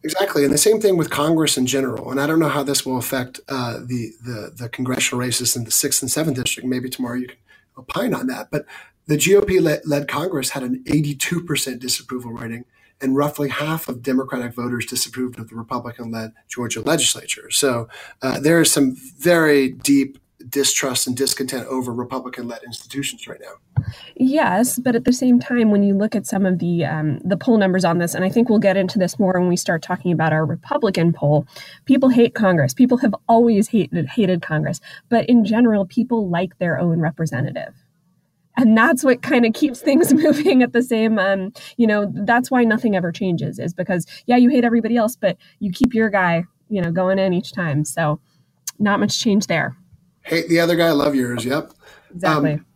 Exactly, 0.06 0.44
and 0.44 0.54
the 0.54 0.58
same 0.58 0.80
thing 0.80 0.96
with 0.96 1.10
Congress 1.10 1.58
in 1.58 1.66
general. 1.66 2.12
And 2.12 2.20
I 2.20 2.28
don't 2.28 2.38
know 2.38 2.48
how 2.48 2.62
this 2.62 2.86
will 2.86 2.96
affect 2.96 3.40
uh, 3.48 3.78
the, 3.84 4.12
the, 4.24 4.52
the 4.54 4.68
congressional 4.68 5.18
races 5.18 5.56
in 5.56 5.64
the 5.64 5.72
sixth 5.72 6.00
and 6.00 6.08
seventh 6.08 6.36
district. 6.36 6.68
Maybe 6.68 6.88
tomorrow 6.88 7.16
you 7.16 7.26
can 7.26 7.36
opine 7.76 8.14
on 8.14 8.28
that. 8.28 8.52
But 8.52 8.66
the 9.08 9.16
GOP 9.16 9.60
led 9.84 10.06
Congress 10.06 10.50
had 10.50 10.62
an 10.62 10.84
82% 10.84 11.80
disapproval 11.80 12.30
rating, 12.30 12.66
and 13.00 13.16
roughly 13.16 13.48
half 13.48 13.88
of 13.88 14.00
Democratic 14.00 14.54
voters 14.54 14.86
disapproved 14.86 15.40
of 15.40 15.48
the 15.48 15.56
Republican 15.56 16.12
led 16.12 16.34
Georgia 16.46 16.82
legislature. 16.82 17.50
So 17.50 17.88
uh, 18.22 18.38
there 18.38 18.60
is 18.60 18.70
some 18.70 18.94
very 19.18 19.70
deep 19.70 20.18
distrust 20.48 21.06
and 21.06 21.16
discontent 21.16 21.66
over 21.66 21.92
Republican 21.92 22.46
led 22.46 22.62
institutions 22.62 23.26
right 23.26 23.40
now. 23.40 23.84
Yes, 24.16 24.78
but 24.78 24.94
at 24.94 25.04
the 25.04 25.12
same 25.12 25.38
time, 25.38 25.70
when 25.70 25.82
you 25.82 25.94
look 25.94 26.14
at 26.14 26.26
some 26.26 26.44
of 26.44 26.58
the 26.58 26.84
um, 26.84 27.18
the 27.20 27.36
poll 27.36 27.58
numbers 27.58 27.84
on 27.84 27.98
this, 27.98 28.14
and 28.14 28.24
I 28.24 28.28
think 28.28 28.48
we'll 28.48 28.58
get 28.58 28.76
into 28.76 28.98
this 28.98 29.18
more 29.18 29.32
when 29.38 29.48
we 29.48 29.56
start 29.56 29.82
talking 29.82 30.12
about 30.12 30.32
our 30.32 30.44
Republican 30.44 31.12
poll, 31.12 31.46
people 31.84 32.08
hate 32.08 32.34
Congress. 32.34 32.74
People 32.74 32.98
have 32.98 33.14
always 33.28 33.68
hated 33.68 34.06
hated 34.06 34.42
Congress, 34.42 34.80
but 35.08 35.26
in 35.26 35.44
general, 35.44 35.86
people 35.86 36.28
like 36.28 36.58
their 36.58 36.78
own 36.78 37.00
representative 37.00 37.74
and 38.58 38.76
that's 38.76 39.04
what 39.04 39.22
kind 39.22 39.44
of 39.44 39.52
keeps 39.52 39.80
things 39.80 40.12
moving 40.14 40.62
at 40.62 40.72
the 40.72 40.82
same 40.82 41.18
um, 41.18 41.52
you 41.76 41.86
know 41.86 42.10
that's 42.24 42.50
why 42.50 42.64
nothing 42.64 42.96
ever 42.96 43.12
changes 43.12 43.58
is 43.58 43.74
because 43.74 44.06
yeah 44.26 44.36
you 44.36 44.48
hate 44.48 44.64
everybody 44.64 44.96
else 44.96 45.16
but 45.16 45.36
you 45.60 45.70
keep 45.70 45.94
your 45.94 46.08
guy 46.08 46.44
you 46.68 46.80
know 46.80 46.90
going 46.90 47.18
in 47.18 47.32
each 47.32 47.52
time 47.52 47.84
so 47.84 48.18
not 48.78 49.00
much 49.00 49.20
change 49.20 49.46
there 49.46 49.76
hate 50.26 50.48
the 50.48 50.60
other 50.60 50.76
guy 50.76 50.90
love 50.90 51.14
yours 51.14 51.44
yep 51.44 51.72
exactly 52.10 52.52
um, 52.54 52.66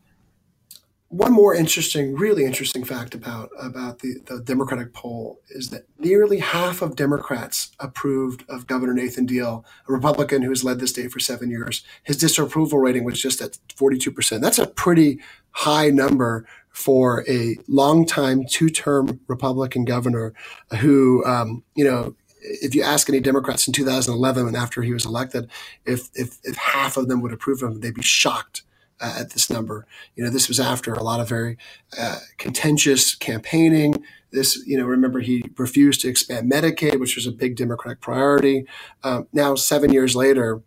one 1.10 1.32
more 1.32 1.56
interesting, 1.56 2.14
really 2.14 2.44
interesting 2.44 2.84
fact 2.84 3.16
about 3.16 3.50
about 3.60 3.98
the, 3.98 4.20
the 4.26 4.40
Democratic 4.40 4.94
poll 4.94 5.40
is 5.48 5.70
that 5.70 5.82
nearly 5.98 6.38
half 6.38 6.82
of 6.82 6.94
Democrats 6.94 7.72
approved 7.80 8.44
of 8.48 8.68
Governor 8.68 8.94
Nathan 8.94 9.26
Deal, 9.26 9.64
a 9.88 9.92
Republican 9.92 10.42
who 10.42 10.50
has 10.50 10.62
led 10.62 10.78
the 10.78 10.86
state 10.86 11.10
for 11.10 11.18
seven 11.18 11.50
years. 11.50 11.84
His 12.04 12.16
disapproval 12.16 12.78
rating 12.78 13.02
was 13.02 13.20
just 13.20 13.40
at 13.40 13.58
42%. 13.76 14.40
That's 14.40 14.60
a 14.60 14.68
pretty 14.68 15.18
high 15.50 15.90
number 15.90 16.46
for 16.70 17.24
a 17.28 17.56
longtime 17.66 18.44
two-term 18.48 19.18
Republican 19.26 19.84
governor 19.84 20.32
who, 20.78 21.24
um, 21.24 21.64
you 21.74 21.84
know, 21.84 22.14
if 22.42 22.74
you 22.74 22.82
ask 22.82 23.08
any 23.08 23.20
Democrats 23.20 23.66
in 23.66 23.72
2011 23.72 24.46
and 24.46 24.56
after 24.56 24.82
he 24.82 24.92
was 24.92 25.04
elected, 25.04 25.50
if, 25.84 26.08
if, 26.14 26.38
if 26.44 26.56
half 26.56 26.96
of 26.96 27.08
them 27.08 27.20
would 27.20 27.32
approve 27.32 27.62
of 27.62 27.72
him, 27.72 27.80
they'd 27.80 27.94
be 27.94 28.02
shocked 28.02 28.62
uh, 29.00 29.16
at 29.18 29.30
this 29.30 29.50
number. 29.50 29.86
You 30.14 30.24
know, 30.24 30.30
this 30.30 30.48
was 30.48 30.60
after 30.60 30.92
a 30.92 31.02
lot 31.02 31.20
of 31.20 31.28
very 31.28 31.56
uh, 31.98 32.18
contentious 32.38 33.14
campaigning. 33.14 34.04
This, 34.32 34.62
you 34.66 34.78
know, 34.78 34.84
remember 34.84 35.20
he 35.20 35.44
refused 35.56 36.02
to 36.02 36.08
expand 36.08 36.50
Medicaid, 36.50 37.00
which 37.00 37.16
was 37.16 37.26
a 37.26 37.32
big 37.32 37.56
Democratic 37.56 38.00
priority. 38.00 38.64
Um, 39.02 39.26
now, 39.32 39.54
seven 39.54 39.92
years 39.92 40.14
later, 40.14 40.62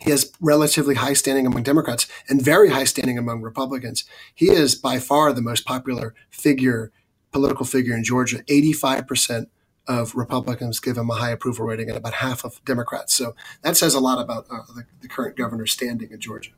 he 0.00 0.10
has 0.10 0.32
relatively 0.40 0.94
high 0.94 1.12
standing 1.12 1.46
among 1.46 1.64
Democrats 1.64 2.06
and 2.28 2.40
very 2.40 2.70
high 2.70 2.84
standing 2.84 3.18
among 3.18 3.42
Republicans. 3.42 4.04
He 4.34 4.50
is 4.50 4.74
by 4.74 4.98
far 4.98 5.32
the 5.32 5.42
most 5.42 5.66
popular 5.66 6.14
figure, 6.30 6.92
political 7.32 7.66
figure 7.66 7.94
in 7.94 8.04
Georgia. 8.04 8.42
85% 8.44 9.46
of 9.88 10.14
Republicans 10.14 10.78
give 10.78 10.96
him 10.96 11.10
a 11.10 11.14
high 11.14 11.30
approval 11.30 11.66
rating 11.66 11.88
and 11.88 11.96
about 11.96 12.14
half 12.14 12.44
of 12.44 12.62
Democrats. 12.64 13.14
So 13.14 13.34
that 13.62 13.76
says 13.76 13.94
a 13.94 14.00
lot 14.00 14.20
about 14.20 14.46
uh, 14.50 14.60
the, 14.76 14.84
the 15.00 15.08
current 15.08 15.36
governor's 15.36 15.72
standing 15.72 16.12
in 16.12 16.20
Georgia. 16.20 16.50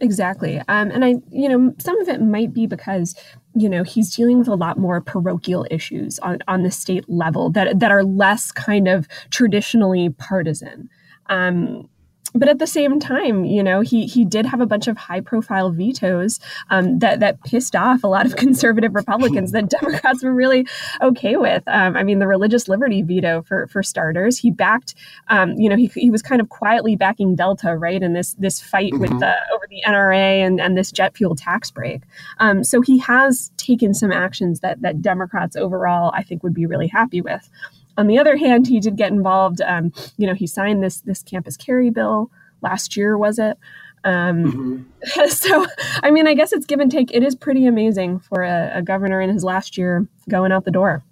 Exactly. 0.00 0.58
Um, 0.58 0.90
and 0.90 1.04
I, 1.04 1.14
you 1.30 1.48
know, 1.48 1.72
some 1.78 2.00
of 2.00 2.08
it 2.08 2.20
might 2.20 2.52
be 2.52 2.66
because, 2.66 3.14
you 3.54 3.68
know, 3.68 3.84
he's 3.84 4.14
dealing 4.14 4.38
with 4.38 4.48
a 4.48 4.54
lot 4.54 4.76
more 4.76 5.00
parochial 5.00 5.66
issues 5.70 6.18
on, 6.18 6.38
on 6.48 6.62
the 6.62 6.70
state 6.70 7.08
level 7.08 7.50
that, 7.50 7.78
that 7.78 7.90
are 7.90 8.04
less 8.04 8.52
kind 8.52 8.88
of 8.88 9.08
traditionally 9.30 10.10
partisan. 10.10 10.90
Um, 11.26 11.88
but 12.34 12.48
at 12.48 12.58
the 12.58 12.66
same 12.66 12.98
time, 12.98 13.44
you 13.44 13.62
know, 13.62 13.80
he 13.80 14.06
he 14.06 14.24
did 14.24 14.44
have 14.46 14.60
a 14.60 14.66
bunch 14.66 14.88
of 14.88 14.96
high 14.96 15.20
profile 15.20 15.70
vetoes 15.70 16.40
um, 16.68 16.98
that 16.98 17.20
that 17.20 17.42
pissed 17.44 17.76
off 17.76 18.02
a 18.02 18.08
lot 18.08 18.26
of 18.26 18.36
conservative 18.44 18.94
Republicans 18.94 19.52
that 19.52 19.70
Democrats 19.80 20.24
were 20.24 20.34
really 20.34 20.66
okay 21.00 21.36
with. 21.36 21.62
Um, 21.68 21.96
I 21.96 22.02
mean, 22.02 22.18
the 22.18 22.26
religious 22.26 22.68
liberty 22.68 23.02
veto 23.02 23.42
for 23.42 23.68
for 23.68 23.82
starters. 23.82 24.38
He 24.38 24.50
backed, 24.50 24.94
um, 25.28 25.52
you 25.52 25.68
know, 25.68 25.76
he, 25.76 25.86
he 25.94 26.10
was 26.10 26.22
kind 26.22 26.40
of 26.40 26.48
quietly 26.48 26.96
backing 26.96 27.36
Delta, 27.36 27.76
right, 27.76 28.02
in 28.02 28.12
this 28.14 28.34
this 28.34 28.60
fight 28.60 28.92
mm-hmm. 28.92 29.02
with 29.02 29.20
the 29.20 29.34
over 29.54 29.66
the 29.70 29.82
NRA 29.86 30.44
and 30.44 30.60
and 30.60 30.76
this 30.76 30.90
jet 30.90 31.16
fuel 31.16 31.36
tax 31.36 31.70
break. 31.70 32.02
Um, 32.38 32.64
so 32.64 32.80
he 32.80 32.98
has 32.98 33.52
taken 33.56 33.94
some 33.94 34.10
actions 34.10 34.60
that 34.60 34.82
that 34.82 35.00
Democrats 35.00 35.54
overall, 35.54 36.10
I 36.14 36.24
think, 36.24 36.42
would 36.42 36.54
be 36.54 36.66
really 36.66 36.88
happy 36.88 37.20
with. 37.20 37.48
On 37.96 38.06
the 38.06 38.18
other 38.18 38.36
hand, 38.36 38.66
he 38.66 38.80
did 38.80 38.96
get 38.96 39.12
involved. 39.12 39.60
Um, 39.60 39.92
you 40.16 40.26
know, 40.26 40.34
he 40.34 40.46
signed 40.46 40.82
this 40.82 41.00
this 41.00 41.22
campus 41.22 41.56
carry 41.56 41.90
bill 41.90 42.30
last 42.62 42.96
year, 42.96 43.16
was 43.16 43.38
it? 43.38 43.58
Um, 44.04 44.44
mm-hmm. 44.44 45.28
So, 45.28 45.66
I 46.02 46.10
mean, 46.10 46.26
I 46.26 46.34
guess 46.34 46.52
it's 46.52 46.66
give 46.66 46.80
and 46.80 46.90
take. 46.90 47.12
It 47.12 47.22
is 47.22 47.34
pretty 47.34 47.66
amazing 47.66 48.20
for 48.20 48.42
a, 48.42 48.72
a 48.74 48.82
governor 48.82 49.20
in 49.20 49.30
his 49.30 49.44
last 49.44 49.76
year 49.76 50.06
going 50.28 50.52
out 50.52 50.64
the 50.64 50.70
door 50.70 51.04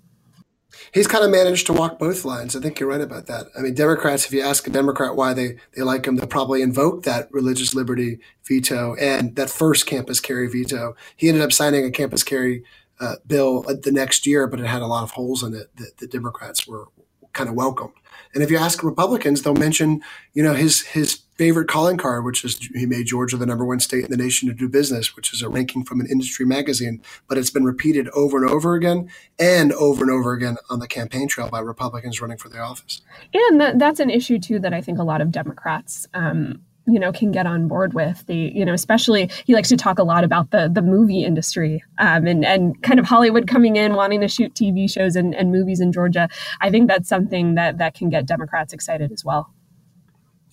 he's 0.92 1.06
kind 1.06 1.24
of 1.24 1.30
managed 1.30 1.66
to 1.66 1.72
walk 1.72 1.98
both 1.98 2.24
lines. 2.24 2.56
I 2.56 2.60
think 2.60 2.80
you're 2.80 2.88
right 2.88 3.00
about 3.00 3.26
that. 3.26 3.46
I 3.56 3.60
mean, 3.60 3.74
Democrats, 3.74 4.26
if 4.26 4.32
you 4.32 4.42
ask 4.42 4.66
a 4.66 4.70
Democrat 4.70 5.16
why 5.16 5.34
they, 5.34 5.56
they 5.74 5.82
like 5.82 6.06
him, 6.06 6.16
they'll 6.16 6.26
probably 6.26 6.62
invoke 6.62 7.04
that 7.04 7.28
religious 7.32 7.74
liberty 7.74 8.18
veto 8.44 8.94
and 8.96 9.36
that 9.36 9.50
first 9.50 9.86
campus 9.86 10.20
carry 10.20 10.48
veto. 10.48 10.94
He 11.16 11.28
ended 11.28 11.42
up 11.42 11.52
signing 11.52 11.84
a 11.84 11.90
campus 11.90 12.22
carry 12.22 12.64
uh, 13.02 13.16
bill 13.26 13.62
the 13.62 13.92
next 13.92 14.26
year, 14.26 14.46
but 14.46 14.60
it 14.60 14.66
had 14.66 14.80
a 14.80 14.86
lot 14.86 15.02
of 15.02 15.10
holes 15.10 15.42
in 15.42 15.54
it 15.54 15.76
that 15.76 15.98
the 15.98 16.06
Democrats 16.06 16.66
were 16.66 16.86
kind 17.32 17.48
of 17.48 17.54
welcomed. 17.54 17.94
And 18.34 18.42
if 18.42 18.50
you 18.50 18.56
ask 18.56 18.82
Republicans, 18.82 19.42
they'll 19.42 19.54
mention, 19.54 20.00
you 20.32 20.42
know, 20.42 20.54
his 20.54 20.82
his 20.82 21.20
favorite 21.36 21.66
calling 21.66 21.96
card, 21.96 22.24
which 22.24 22.44
is 22.44 22.56
he 22.74 22.86
made 22.86 23.06
Georgia 23.06 23.36
the 23.36 23.46
number 23.46 23.64
one 23.64 23.80
state 23.80 24.04
in 24.04 24.10
the 24.10 24.16
nation 24.16 24.48
to 24.48 24.54
do 24.54 24.68
business, 24.68 25.16
which 25.16 25.32
is 25.32 25.42
a 25.42 25.48
ranking 25.48 25.84
from 25.84 26.00
an 26.00 26.06
industry 26.06 26.46
magazine. 26.46 27.02
But 27.28 27.38
it's 27.38 27.50
been 27.50 27.64
repeated 27.64 28.08
over 28.10 28.36
and 28.36 28.48
over 28.48 28.74
again 28.74 29.10
and 29.38 29.72
over 29.72 30.02
and 30.04 30.10
over 30.10 30.32
again 30.32 30.56
on 30.70 30.78
the 30.78 30.86
campaign 30.86 31.28
trail 31.28 31.48
by 31.48 31.60
Republicans 31.60 32.20
running 32.20 32.38
for 32.38 32.48
the 32.48 32.58
office. 32.58 33.02
And 33.34 33.60
that, 33.60 33.78
that's 33.78 34.00
an 34.00 34.10
issue 34.10 34.38
too 34.38 34.60
that 34.60 34.72
I 34.72 34.80
think 34.80 34.98
a 34.98 35.04
lot 35.04 35.20
of 35.20 35.32
Democrats 35.32 36.06
um, 36.14 36.62
you 36.86 36.98
know 36.98 37.12
can 37.12 37.30
get 37.30 37.46
on 37.46 37.68
board 37.68 37.94
with. 37.94 38.24
The 38.26 38.52
you 38.54 38.64
know 38.64 38.72
especially 38.72 39.30
he 39.46 39.54
likes 39.54 39.68
to 39.68 39.76
talk 39.76 39.98
a 39.98 40.04
lot 40.04 40.24
about 40.24 40.50
the 40.50 40.70
the 40.72 40.82
movie 40.82 41.24
industry 41.24 41.82
um, 41.98 42.26
and 42.26 42.44
and 42.44 42.80
kind 42.82 42.98
of 42.98 43.06
hollywood 43.06 43.46
coming 43.46 43.76
in 43.76 43.94
wanting 43.94 44.20
to 44.20 44.28
shoot 44.28 44.54
tv 44.54 44.90
shows 44.90 45.16
and, 45.16 45.34
and 45.34 45.52
movies 45.52 45.80
in 45.80 45.92
georgia. 45.92 46.28
I 46.60 46.70
think 46.70 46.88
that's 46.88 47.08
something 47.08 47.54
that 47.54 47.78
that 47.78 47.94
can 47.94 48.10
get 48.10 48.26
democrats 48.26 48.72
excited 48.72 49.12
as 49.12 49.24
well. 49.24 49.52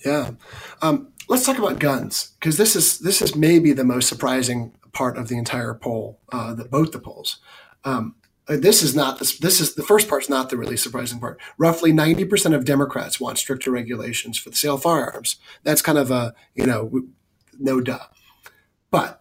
Yeah. 0.05 0.31
Um, 0.81 1.11
let's 1.27 1.45
talk 1.45 1.57
about 1.57 1.79
guns 1.79 2.31
because 2.39 2.57
this 2.57 2.75
is 2.75 2.99
this 2.99 3.21
is 3.21 3.35
maybe 3.35 3.73
the 3.73 3.83
most 3.83 4.07
surprising 4.07 4.73
part 4.91 5.17
of 5.17 5.27
the 5.27 5.37
entire 5.37 5.73
poll 5.73 6.19
uh, 6.31 6.55
both 6.55 6.91
the 6.91 6.99
polls. 6.99 7.39
Um, 7.83 8.15
Uh, 8.49 8.57
this 8.57 8.81
is 8.81 8.95
not 8.95 9.19
this, 9.19 9.37
this 9.37 9.61
is 9.61 9.75
the 9.75 9.83
first 9.83 10.09
part's 10.09 10.27
not 10.27 10.49
the 10.49 10.57
really 10.57 10.75
surprising 10.75 11.19
part. 11.19 11.39
Roughly 11.57 11.93
90% 11.93 12.55
of 12.55 12.65
Democrats 12.65 13.19
want 13.19 13.37
stricter 13.37 13.69
regulations 13.69 14.39
for 14.39 14.49
the 14.49 14.55
sale 14.55 14.75
of 14.75 14.81
firearms. 14.81 15.37
That's 15.63 15.83
kind 15.83 15.99
of 15.99 16.09
a, 16.09 16.33
you 16.55 16.65
know, 16.65 17.03
no 17.59 17.79
duh. 17.79 18.07
But 18.89 19.18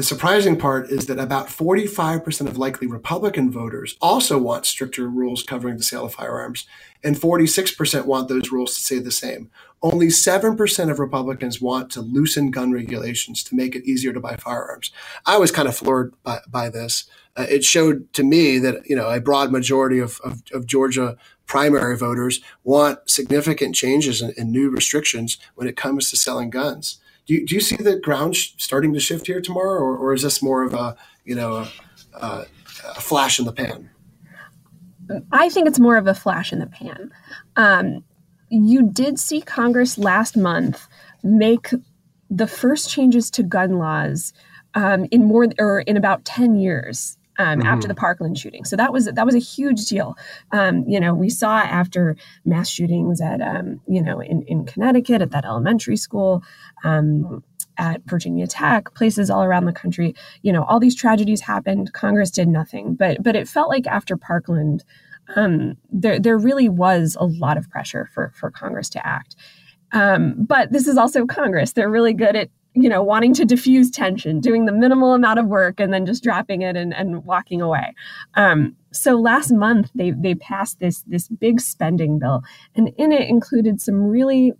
the 0.00 0.04
surprising 0.04 0.56
part 0.56 0.88
is 0.88 1.04
that 1.08 1.18
about 1.18 1.48
45% 1.48 2.46
of 2.46 2.56
likely 2.56 2.86
Republican 2.86 3.50
voters 3.50 3.98
also 4.00 4.38
want 4.38 4.64
stricter 4.64 5.06
rules 5.06 5.42
covering 5.42 5.76
the 5.76 5.82
sale 5.82 6.06
of 6.06 6.14
firearms, 6.14 6.66
and 7.04 7.16
46% 7.16 8.06
want 8.06 8.28
those 8.28 8.50
rules 8.50 8.74
to 8.74 8.80
stay 8.80 8.98
the 8.98 9.10
same. 9.10 9.50
Only 9.82 10.06
7% 10.06 10.90
of 10.90 10.98
Republicans 10.98 11.60
want 11.60 11.90
to 11.90 12.00
loosen 12.00 12.50
gun 12.50 12.72
regulations 12.72 13.44
to 13.44 13.54
make 13.54 13.76
it 13.76 13.84
easier 13.84 14.14
to 14.14 14.20
buy 14.20 14.36
firearms. 14.36 14.90
I 15.26 15.36
was 15.36 15.50
kind 15.50 15.68
of 15.68 15.76
floored 15.76 16.14
by, 16.22 16.38
by 16.48 16.70
this 16.70 17.04
uh, 17.36 17.46
it 17.50 17.62
showed 17.62 18.10
to 18.14 18.24
me 18.24 18.58
that 18.58 18.88
you 18.88 18.96
know 18.96 19.10
a 19.10 19.20
broad 19.20 19.52
majority 19.52 19.98
of, 19.98 20.18
of, 20.24 20.42
of 20.52 20.66
Georgia 20.66 21.16
primary 21.46 21.96
voters 21.96 22.40
want 22.64 22.98
significant 23.08 23.74
changes 23.74 24.22
and, 24.22 24.50
new 24.50 24.70
restrictions 24.70 25.36
when 25.56 25.68
it 25.68 25.76
comes 25.76 26.08
to 26.08 26.16
selling 26.16 26.48
guns. 26.48 27.00
Do 27.30 27.36
you, 27.36 27.46
do 27.46 27.54
you 27.54 27.60
see 27.60 27.76
the 27.76 27.94
ground 27.94 28.34
sh- 28.34 28.54
starting 28.56 28.92
to 28.92 28.98
shift 28.98 29.28
here 29.28 29.40
tomorrow, 29.40 29.78
or, 29.78 29.96
or 29.96 30.12
is 30.12 30.22
this 30.22 30.42
more 30.42 30.64
of 30.64 30.74
a 30.74 30.96
you 31.24 31.36
know 31.36 31.58
a, 31.58 31.72
a, 32.14 32.46
a, 32.96 33.00
flash 33.00 33.38
in 33.38 33.44
the 33.44 33.52
pan? 33.52 33.88
I 35.30 35.48
think 35.48 35.68
it's 35.68 35.78
more 35.78 35.96
of 35.96 36.08
a 36.08 36.14
flash 36.14 36.52
in 36.52 36.58
the 36.58 36.66
pan. 36.66 37.12
Um, 37.54 38.02
you 38.48 38.82
did 38.82 39.20
see 39.20 39.42
Congress 39.42 39.96
last 39.96 40.36
month 40.36 40.88
make 41.22 41.70
the 42.28 42.48
first 42.48 42.90
changes 42.90 43.30
to 43.30 43.44
gun 43.44 43.78
laws 43.78 44.32
um, 44.74 45.06
in 45.12 45.24
more 45.24 45.46
or 45.60 45.82
in 45.82 45.96
about 45.96 46.24
10 46.24 46.56
years 46.56 47.16
um, 47.40 47.60
mm-hmm. 47.60 47.66
after 47.66 47.88
the 47.88 47.94
Parkland 47.94 48.38
shooting. 48.38 48.64
So 48.64 48.76
that 48.76 48.92
was 48.92 49.06
that 49.06 49.24
was 49.24 49.34
a 49.34 49.38
huge 49.38 49.86
deal. 49.86 50.16
Um, 50.52 50.84
you 50.86 51.00
know, 51.00 51.14
we 51.14 51.30
saw 51.30 51.58
after 51.58 52.16
mass 52.44 52.68
shootings 52.68 53.20
at 53.20 53.40
um, 53.40 53.80
you 53.88 54.02
know 54.02 54.20
in, 54.20 54.42
in 54.42 54.66
Connecticut 54.66 55.22
at 55.22 55.30
that 55.30 55.44
elementary 55.44 55.96
school. 55.96 56.42
Um, 56.84 57.42
at 57.78 58.02
Virginia 58.04 58.46
Tech, 58.46 58.92
places 58.92 59.30
all 59.30 59.42
around 59.42 59.64
the 59.64 59.72
country, 59.72 60.14
you 60.42 60.52
know, 60.52 60.64
all 60.64 60.78
these 60.78 60.94
tragedies 60.94 61.40
happened. 61.40 61.94
Congress 61.94 62.30
did 62.30 62.46
nothing, 62.46 62.94
but 62.94 63.22
but 63.22 63.34
it 63.34 63.48
felt 63.48 63.70
like 63.70 63.86
after 63.86 64.18
Parkland, 64.18 64.84
um, 65.34 65.78
there 65.90 66.20
there 66.20 66.36
really 66.36 66.68
was 66.68 67.16
a 67.18 67.24
lot 67.24 67.56
of 67.56 67.70
pressure 67.70 68.10
for 68.12 68.32
for 68.34 68.50
Congress 68.50 68.90
to 68.90 69.06
act. 69.06 69.34
Um, 69.92 70.34
but 70.44 70.72
this 70.72 70.86
is 70.86 70.98
also 70.98 71.24
Congress. 71.24 71.72
They're 71.72 71.88
really 71.88 72.12
good 72.12 72.36
at 72.36 72.50
you 72.74 72.88
know, 72.88 73.02
wanting 73.02 73.34
to 73.34 73.44
diffuse 73.44 73.90
tension, 73.90 74.40
doing 74.40 74.64
the 74.64 74.72
minimal 74.72 75.12
amount 75.12 75.38
of 75.38 75.46
work 75.46 75.80
and 75.80 75.92
then 75.92 76.06
just 76.06 76.22
dropping 76.22 76.62
it 76.62 76.76
and, 76.76 76.94
and 76.94 77.24
walking 77.24 77.60
away. 77.60 77.94
Um, 78.34 78.76
so 78.92 79.16
last 79.16 79.50
month 79.52 79.90
they 79.94 80.12
they 80.12 80.34
passed 80.34 80.78
this 80.78 81.02
this 81.06 81.28
big 81.28 81.60
spending 81.60 82.18
bill, 82.18 82.42
and 82.74 82.92
in 82.96 83.12
it 83.12 83.28
included 83.28 83.80
some 83.80 84.02
really 84.02 84.52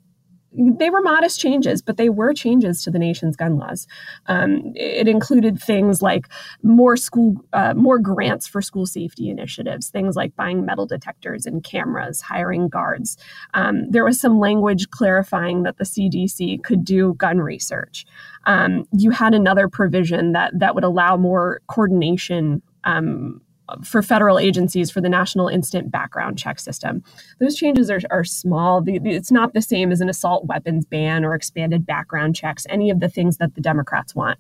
they 0.53 0.91
were 0.91 1.01
modest 1.01 1.39
changes, 1.39 1.81
but 1.81 1.97
they 1.97 2.09
were 2.09 2.35
changes 2.35 2.83
to 2.83 2.91
the 2.91 2.99
nation's 2.99 3.37
gun 3.37 3.57
laws. 3.57 3.87
Um, 4.27 4.73
it 4.75 5.07
included 5.07 5.61
things 5.63 6.03
like 6.03 6.29
more 6.63 6.97
school, 6.97 7.45
uh, 7.53 7.75
more 7.75 7.99
grants 7.99 8.47
for 8.47 8.61
school 8.61 8.87
safety 8.87 9.31
initiatives, 9.31 9.89
things 9.89 10.17
like 10.17 10.35
buying 10.35 10.65
metal 10.65 10.87
detectors 10.87 11.47
and 11.47 11.63
cameras, 11.63 12.21
hiring 12.21 12.69
guards. 12.69 13.17
Um, 13.55 13.91
there 13.91 14.05
was 14.05 14.21
some 14.21 14.39
language 14.39 14.91
clarifying 14.91 15.63
that 15.63 15.79
the 15.79 15.85
CDC 15.85 16.65
could 16.65 16.85
do 16.85 17.15
gun 17.15 17.39
research. 17.39 18.05
Um, 18.45 18.87
you 18.93 19.11
had 19.11 19.35
another 19.35 19.69
provision 19.69 20.33
that 20.33 20.59
that 20.59 20.75
would 20.75 20.85
allow 20.85 21.17
more 21.17 21.61
coordination 21.69 22.63
um, 22.85 23.41
for 23.85 24.03
federal 24.03 24.39
agencies 24.39 24.91
for 24.91 25.01
the 25.01 25.09
National 25.09 25.49
Instant 25.49 25.91
Background 25.91 26.39
Check 26.39 26.59
System. 26.59 27.03
Those 27.39 27.57
changes 27.57 27.91
are, 27.91 28.01
are 28.11 28.25
small. 28.25 28.83
It's 28.87 29.31
not 29.31 29.55
the 29.55 29.63
same 29.63 29.93
as 29.93 30.01
an 30.01 30.09
assault 30.09 30.47
weapons 30.47 30.85
ban 30.85 31.25
or 31.25 31.35
expanded 31.35 31.87
background 31.87 32.37
checks, 32.37 32.67
any 32.69 32.91
of 32.91 33.01
the 33.01 33.09
things 33.09 33.39
that 33.39 33.55
the 33.55 33.61
Democrats 33.61 34.15
want. 34.15 34.39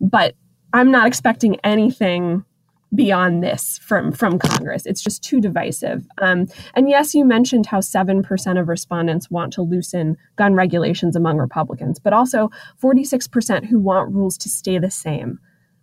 But 0.00 0.34
I'm 0.72 0.90
not 0.90 1.06
expecting 1.06 1.56
anything 1.64 2.44
beyond 2.94 3.42
this 3.42 3.78
from 3.78 4.12
from 4.12 4.38
Congress. 4.38 4.86
It's 4.86 5.02
just 5.02 5.22
too 5.22 5.40
divisive. 5.40 6.06
Um, 6.18 6.46
and 6.74 6.88
yes, 6.88 7.14
you 7.14 7.24
mentioned 7.24 7.66
how 7.66 7.80
seven 7.80 8.22
percent 8.22 8.58
of 8.58 8.68
respondents 8.68 9.30
want 9.30 9.52
to 9.54 9.62
loosen 9.62 10.16
gun 10.36 10.54
regulations 10.54 11.16
among 11.16 11.38
Republicans, 11.38 11.98
but 11.98 12.12
also 12.12 12.50
46 12.78 13.28
percent 13.28 13.66
who 13.66 13.78
want 13.78 14.12
rules 14.12 14.38
to 14.38 14.48
stay 14.48 14.78
the 14.78 14.90
same. 14.90 15.38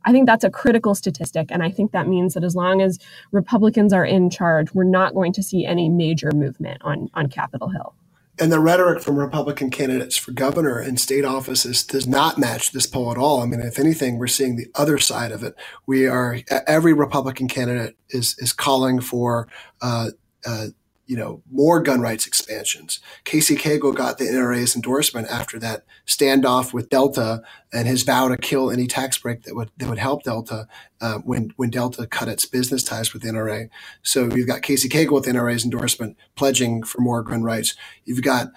I 0.06 0.12
think 0.12 0.26
that's 0.26 0.44
a 0.44 0.50
critical 0.50 0.96
statistic. 0.96 1.48
And 1.50 1.64
I 1.64 1.72
think 1.72 1.92
that 1.92 2.08
means 2.08 2.34
that 2.34 2.44
as 2.44 2.56
long 2.56 2.82
as 2.82 3.00
Republicans 3.32 3.94
are 3.94 4.06
in 4.06 4.30
charge, 4.30 4.74
we're 4.74 4.84
not 4.84 5.14
going 5.14 5.34
to 5.34 5.44
see 5.44 5.66
any 5.66 5.90
major 5.90 6.32
movement 6.34 6.82
on, 6.84 7.10
on 7.14 7.30
Capitol 7.30 7.70
Hill. 7.70 7.96
And 8.40 8.52
the 8.52 8.60
rhetoric 8.60 9.04
from 9.04 9.18
Republican 9.18 9.70
candidates 9.70 10.18
for 10.18 10.32
governor 10.32 10.80
and 10.80 11.00
state 11.00 11.24
offices 11.24 11.84
does 11.84 12.08
not 12.08 12.40
match 12.40 12.72
this 12.72 12.88
poll 12.88 13.12
at 13.12 13.18
all. 13.18 13.42
I 13.42 13.46
mean, 13.46 13.60
if 13.60 13.78
anything, 13.78 14.18
we're 14.18 14.26
seeing 14.26 14.56
the 14.56 14.66
other 14.74 14.98
side 14.98 15.32
of 15.32 15.44
it. 15.44 15.56
We 15.86 16.08
are 16.08 16.40
every 16.66 16.94
Republican 16.94 17.48
candidate 17.48 17.96
is 18.10 18.36
is 18.40 18.52
calling 18.52 19.02
for 19.02 19.48
uh, 19.84 20.10
uh, 20.48 20.68
you 21.06 21.18
know, 21.18 21.42
more 21.52 21.82
gun 21.82 22.00
rights 22.00 22.26
expansions. 22.26 23.00
Casey 23.26 23.56
Cagle 23.56 23.94
got 23.94 24.18
the 24.18 24.26
NRA's 24.26 24.76
endorsement 24.76 25.28
after 25.28 25.60
that 25.60 25.84
standoff 26.08 26.74
with 26.74 26.90
Delta 26.90 27.42
and 27.74 27.88
his 27.88 28.04
vow 28.04 28.30
to 28.30 28.38
kill 28.38 28.72
any 28.72 28.88
tax 28.88 29.18
break 29.18 29.44
that 29.44 29.56
would 29.56 29.70
that 29.78 29.90
would 29.90 29.98
help 29.98 30.24
Delta 30.24 30.68
uh, 31.02 31.18
when 31.20 31.54
when 31.58 31.70
Delta 31.70 32.08
cut 32.08 32.30
its 32.30 32.46
business 32.46 32.84
ties 32.84 33.12
with 33.12 33.22
the 33.22 33.30
NRA. 33.30 33.70
So 34.02 34.34
you've 34.34 34.48
got 34.48 34.62
Casey 34.62 34.88
Cagle 34.88 35.14
with 35.14 35.26
the 35.26 35.32
NRA's 35.32 35.66
endorsement 35.66 36.16
pledging 36.36 36.84
for 36.84 37.02
more 37.02 37.22
gun 37.22 37.44
rights. 37.44 37.76
You've 38.06 38.24
got 38.24 38.48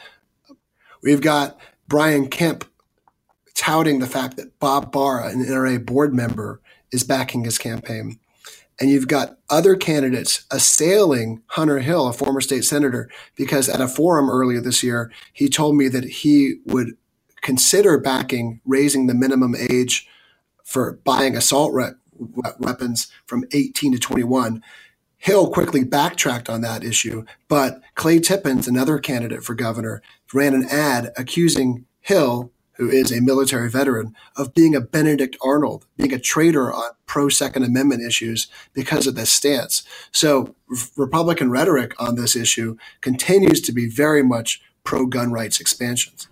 we've 1.02 1.20
got 1.20 1.58
Brian 1.88 2.28
Kemp 2.28 2.64
touting 3.54 3.98
the 3.98 4.06
fact 4.06 4.36
that 4.36 4.58
Bob 4.60 4.92
Barr, 4.92 5.26
an 5.26 5.44
NRA 5.44 5.84
board 5.84 6.14
member, 6.14 6.60
is 6.92 7.02
backing 7.02 7.44
his 7.44 7.58
campaign. 7.58 8.20
And 8.78 8.90
you've 8.90 9.08
got 9.08 9.38
other 9.48 9.74
candidates 9.74 10.44
assailing 10.50 11.42
Hunter 11.46 11.78
Hill, 11.78 12.08
a 12.08 12.12
former 12.12 12.40
state 12.40 12.64
senator, 12.64 13.10
because 13.34 13.68
at 13.68 13.80
a 13.80 13.88
forum 13.88 14.28
earlier 14.28 14.60
this 14.60 14.82
year, 14.82 15.10
he 15.32 15.48
told 15.48 15.76
me 15.76 15.88
that 15.88 16.04
he 16.04 16.56
would 16.66 16.96
consider 17.40 17.98
backing 17.98 18.60
raising 18.66 19.06
the 19.06 19.14
minimum 19.14 19.54
age 19.54 20.06
for 20.64 21.00
buying 21.04 21.36
assault 21.36 21.72
re- 21.72 21.92
weapons 22.58 23.10
from 23.26 23.44
18 23.52 23.92
to 23.92 23.98
21. 23.98 24.62
Hill 25.18 25.50
quickly 25.50 25.82
backtracked 25.82 26.50
on 26.50 26.60
that 26.60 26.84
issue, 26.84 27.24
but 27.48 27.80
Clay 27.94 28.18
Tippins, 28.18 28.68
another 28.68 28.98
candidate 28.98 29.42
for 29.42 29.54
governor, 29.54 30.02
ran 30.34 30.54
an 30.54 30.66
ad 30.68 31.12
accusing 31.16 31.86
Hill 32.00 32.52
who 32.76 32.88
is 32.88 33.10
a 33.10 33.20
military 33.20 33.70
veteran, 33.70 34.14
of 34.36 34.54
being 34.54 34.74
a 34.74 34.80
Benedict 34.80 35.36
Arnold, 35.42 35.86
being 35.96 36.12
a 36.12 36.18
traitor 36.18 36.72
on 36.72 36.90
pro 37.06 37.28
Second 37.28 37.64
Amendment 37.64 38.02
issues 38.02 38.48
because 38.72 39.06
of 39.06 39.14
this 39.14 39.32
stance. 39.32 39.82
So, 40.12 40.54
Republican 40.96 41.50
rhetoric 41.50 41.94
on 42.00 42.16
this 42.16 42.36
issue 42.36 42.76
continues 43.00 43.60
to 43.62 43.72
be 43.72 43.88
very 43.88 44.22
much 44.22 44.62
pro 44.84 45.06
gun 45.06 45.32
rights 45.32 45.60
expansions. 45.60 46.28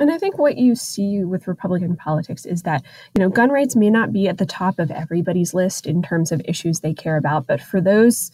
And 0.00 0.10
I 0.10 0.18
think 0.18 0.38
what 0.38 0.58
you 0.58 0.74
see 0.74 1.22
with 1.22 1.46
Republican 1.46 1.96
politics 1.96 2.44
is 2.44 2.62
that, 2.62 2.82
you 3.14 3.20
know, 3.20 3.28
gun 3.28 3.50
rights 3.50 3.76
may 3.76 3.90
not 3.90 4.12
be 4.12 4.26
at 4.26 4.38
the 4.38 4.46
top 4.46 4.78
of 4.78 4.90
everybody's 4.90 5.54
list 5.54 5.86
in 5.86 6.02
terms 6.02 6.32
of 6.32 6.42
issues 6.44 6.80
they 6.80 6.94
care 6.94 7.16
about, 7.16 7.46
but 7.46 7.60
for 7.60 7.80
those 7.80 8.32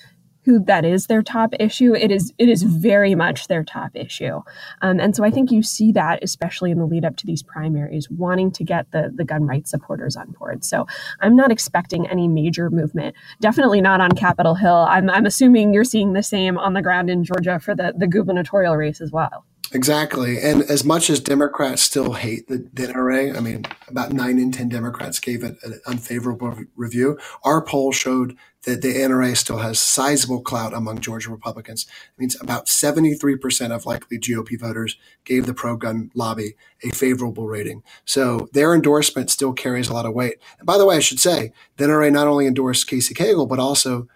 who 0.51 0.59
that 0.65 0.85
is 0.85 1.07
their 1.07 1.23
top 1.23 1.55
issue 1.61 1.95
it 1.95 2.11
is 2.11 2.33
it 2.37 2.49
is 2.49 2.65
very 2.65 3.15
much 3.15 3.47
their 3.47 3.63
top 3.63 3.93
issue. 3.95 4.41
Um, 4.83 4.99
and 4.99 5.15
so 5.15 5.23
i 5.23 5.31
think 5.31 5.53
you 5.53 5.63
see 5.63 5.93
that 5.93 6.19
especially 6.23 6.73
in 6.73 6.79
the 6.79 6.87
lead 6.87 7.05
up 7.05 7.17
to 7.19 7.27
these 7.27 7.43
primaries 7.43 8.11
wanting 8.11 8.51
to 8.51 8.65
get 8.65 8.91
the 8.91 9.13
the 9.15 9.25
gun 9.25 9.45
rights 9.45 9.71
supporters 9.71 10.17
on 10.17 10.33
board. 10.33 10.65
So 10.65 10.89
i'm 11.21 11.37
not 11.37 11.53
expecting 11.53 12.09
any 12.09 12.27
major 12.27 12.69
movement 12.69 13.15
definitely 13.41 13.81
not 13.81 14.01
on 14.01 14.11
capitol 14.13 14.57
hill. 14.57 14.87
I'm, 14.89 15.09
I'm 15.09 15.25
assuming 15.25 15.73
you're 15.73 15.85
seeing 15.85 16.15
the 16.15 16.23
same 16.23 16.59
on 16.59 16.75
the 16.75 16.83
ground 16.83 17.11
in 17.11 17.23
georgia 17.23 17.61
for 17.61 17.77
the 17.77 17.95
the 17.97 18.09
gubernatorial 18.09 18.77
race 18.77 19.01
as 19.01 19.13
well 19.13 19.45
Exactly. 19.73 20.39
And 20.41 20.63
as 20.63 20.85
much 20.85 21.09
as 21.11 21.21
Democrats 21.21 21.83
still 21.83 22.15
hate 22.15 22.49
the, 22.49 22.69
the 22.73 22.89
NRA, 22.89 23.37
I 23.37 23.41
mean, 23.41 23.67
about 23.87 24.13
nine 24.13 24.39
in 24.39 24.51
10 24.51 24.69
Democrats 24.69 25.21
gave 25.21 25.45
it 25.45 25.59
an 25.63 25.81
unfavorable 25.87 26.57
review. 26.75 27.19
Our 27.45 27.65
poll 27.65 27.93
showed 27.93 28.37
that 28.65 28.83
the 28.83 28.95
NRA 28.95 29.37
still 29.37 29.59
has 29.59 29.81
sizable 29.81 30.43
clout 30.43 30.75
among 30.75 30.99
Georgia 30.99 31.31
Republicans. 31.31 31.87
It 32.17 32.21
means 32.21 32.41
about 32.41 32.67
73% 32.67 33.71
of 33.71 33.87
likely 33.87 34.19
GOP 34.19 34.59
voters 34.59 34.97
gave 35.25 35.47
the 35.47 35.55
pro 35.55 35.77
gun 35.77 36.11
lobby 36.15 36.57
a 36.83 36.91
favorable 36.91 37.47
rating. 37.47 37.85
So 38.05 38.49
their 38.53 38.75
endorsement 38.75 39.31
still 39.31 39.53
carries 39.53 39.89
a 39.89 39.95
lot 39.95 40.05
of 40.05 40.15
weight. 40.15 40.39
And 40.59 40.67
by 40.67 40.79
the 40.79 40.85
way, 40.85 40.97
I 40.97 41.01
should 41.01 41.21
say, 41.21 41.53
the 41.77 41.85
NRA 41.85 42.13
not 42.13 42.27
only 42.27 42.47
endorsed 42.47 42.89
Casey 42.89 43.15
Cagle, 43.15 43.49
but 43.49 43.61
also 43.61 44.09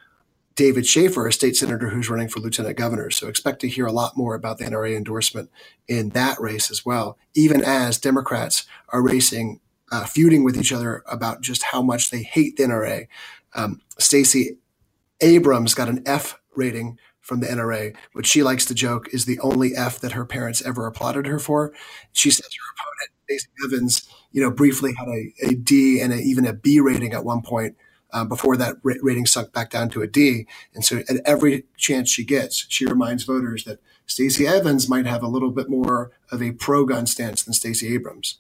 David 0.57 0.87
Shafer, 0.87 1.27
a 1.27 1.33
state 1.33 1.57
senator 1.57 1.89
who's 1.89 2.09
running 2.09 2.29
for 2.29 2.41
lieutenant 2.41 2.77
governor. 2.77 3.11
So 3.11 3.27
expect 3.27 3.61
to 3.63 3.69
hear 3.69 3.87
a 3.87 3.93
lot 3.93 4.17
more 4.17 4.35
about 4.35 4.59
the 4.59 4.65
NRA 4.65 4.97
endorsement 4.97 5.51
in 5.89 6.11
that 6.11 6.41
race 6.41 6.71
as 6.71 6.87
well, 6.87 7.19
even 7.35 7.63
as 7.65 7.99
Democrats 7.99 8.65
are 8.91 9.03
racing, 9.03 9.61
uh, 9.91 10.05
feuding 10.05 10.45
with 10.45 10.57
each 10.57 10.73
other 10.73 11.03
about 11.07 11.41
just 11.41 11.65
how 11.65 11.83
much 11.83 12.11
they 12.11 12.23
hate 12.23 12.57
the 12.57 12.65
NRA. 12.65 13.09
Um, 13.55 13.81
Stacey 13.99 14.59
Abrams 15.21 15.75
got 15.75 15.89
an 15.89 16.03
F 16.07 16.39
rating 16.55 16.99
from 17.21 17.41
the 17.41 17.47
NRA, 17.47 17.97
which 18.13 18.27
she 18.27 18.43
likes 18.43 18.65
to 18.67 18.75
joke 18.75 19.09
is 19.13 19.25
the 19.25 19.41
only 19.41 19.75
F 19.75 19.99
that 20.01 20.13
her 20.13 20.27
parents 20.27 20.63
ever 20.63 20.87
applauded 20.87 21.27
her 21.27 21.39
for. 21.39 21.73
She 22.13 22.31
says 22.31 22.47
her 22.47 22.75
opponent, 22.77 23.11
Stacey 23.25 23.49
Evans, 23.65 24.09
you 24.31 24.43
know, 24.43 24.51
briefly 24.51 24.95
had 24.97 25.09
a, 25.09 25.33
a 25.49 25.55
D 25.55 26.01
and 26.01 26.13
a, 26.13 26.17
even 26.17 26.47
a 26.47 26.53
B 26.53 26.81
rating 26.81 27.13
at 27.13 27.25
one 27.25 27.43
point 27.43 27.77
uh, 28.15 28.25
before 28.25 28.57
that 28.57 28.77
rating 28.83 29.27
sunk 29.27 29.53
back 29.53 29.71
down 29.71 29.91
to 29.91 30.01
a 30.01 30.07
D. 30.07 30.47
And 30.73 30.85
so 30.85 30.99
at 31.09 31.17
every 31.27 31.65
chance 31.77 32.11
she 32.11 32.25
gets, 32.25 32.65
she 32.69 32.87
reminds 32.87 33.25
voters 33.25 33.65
that 33.65 33.81
Stacey 34.07 34.47
Evans 34.47 34.89
might 34.89 35.07
have 35.07 35.23
a 35.23 35.29
little 35.29 35.51
bit 35.51 35.69
more 35.69 36.13
of 36.31 36.41
a 36.43 36.53
pro 36.53 36.87
gun 36.87 37.07
stance 37.07 37.43
than 37.43 37.53
Stacey 37.53 37.93
Abrams. 37.93 38.39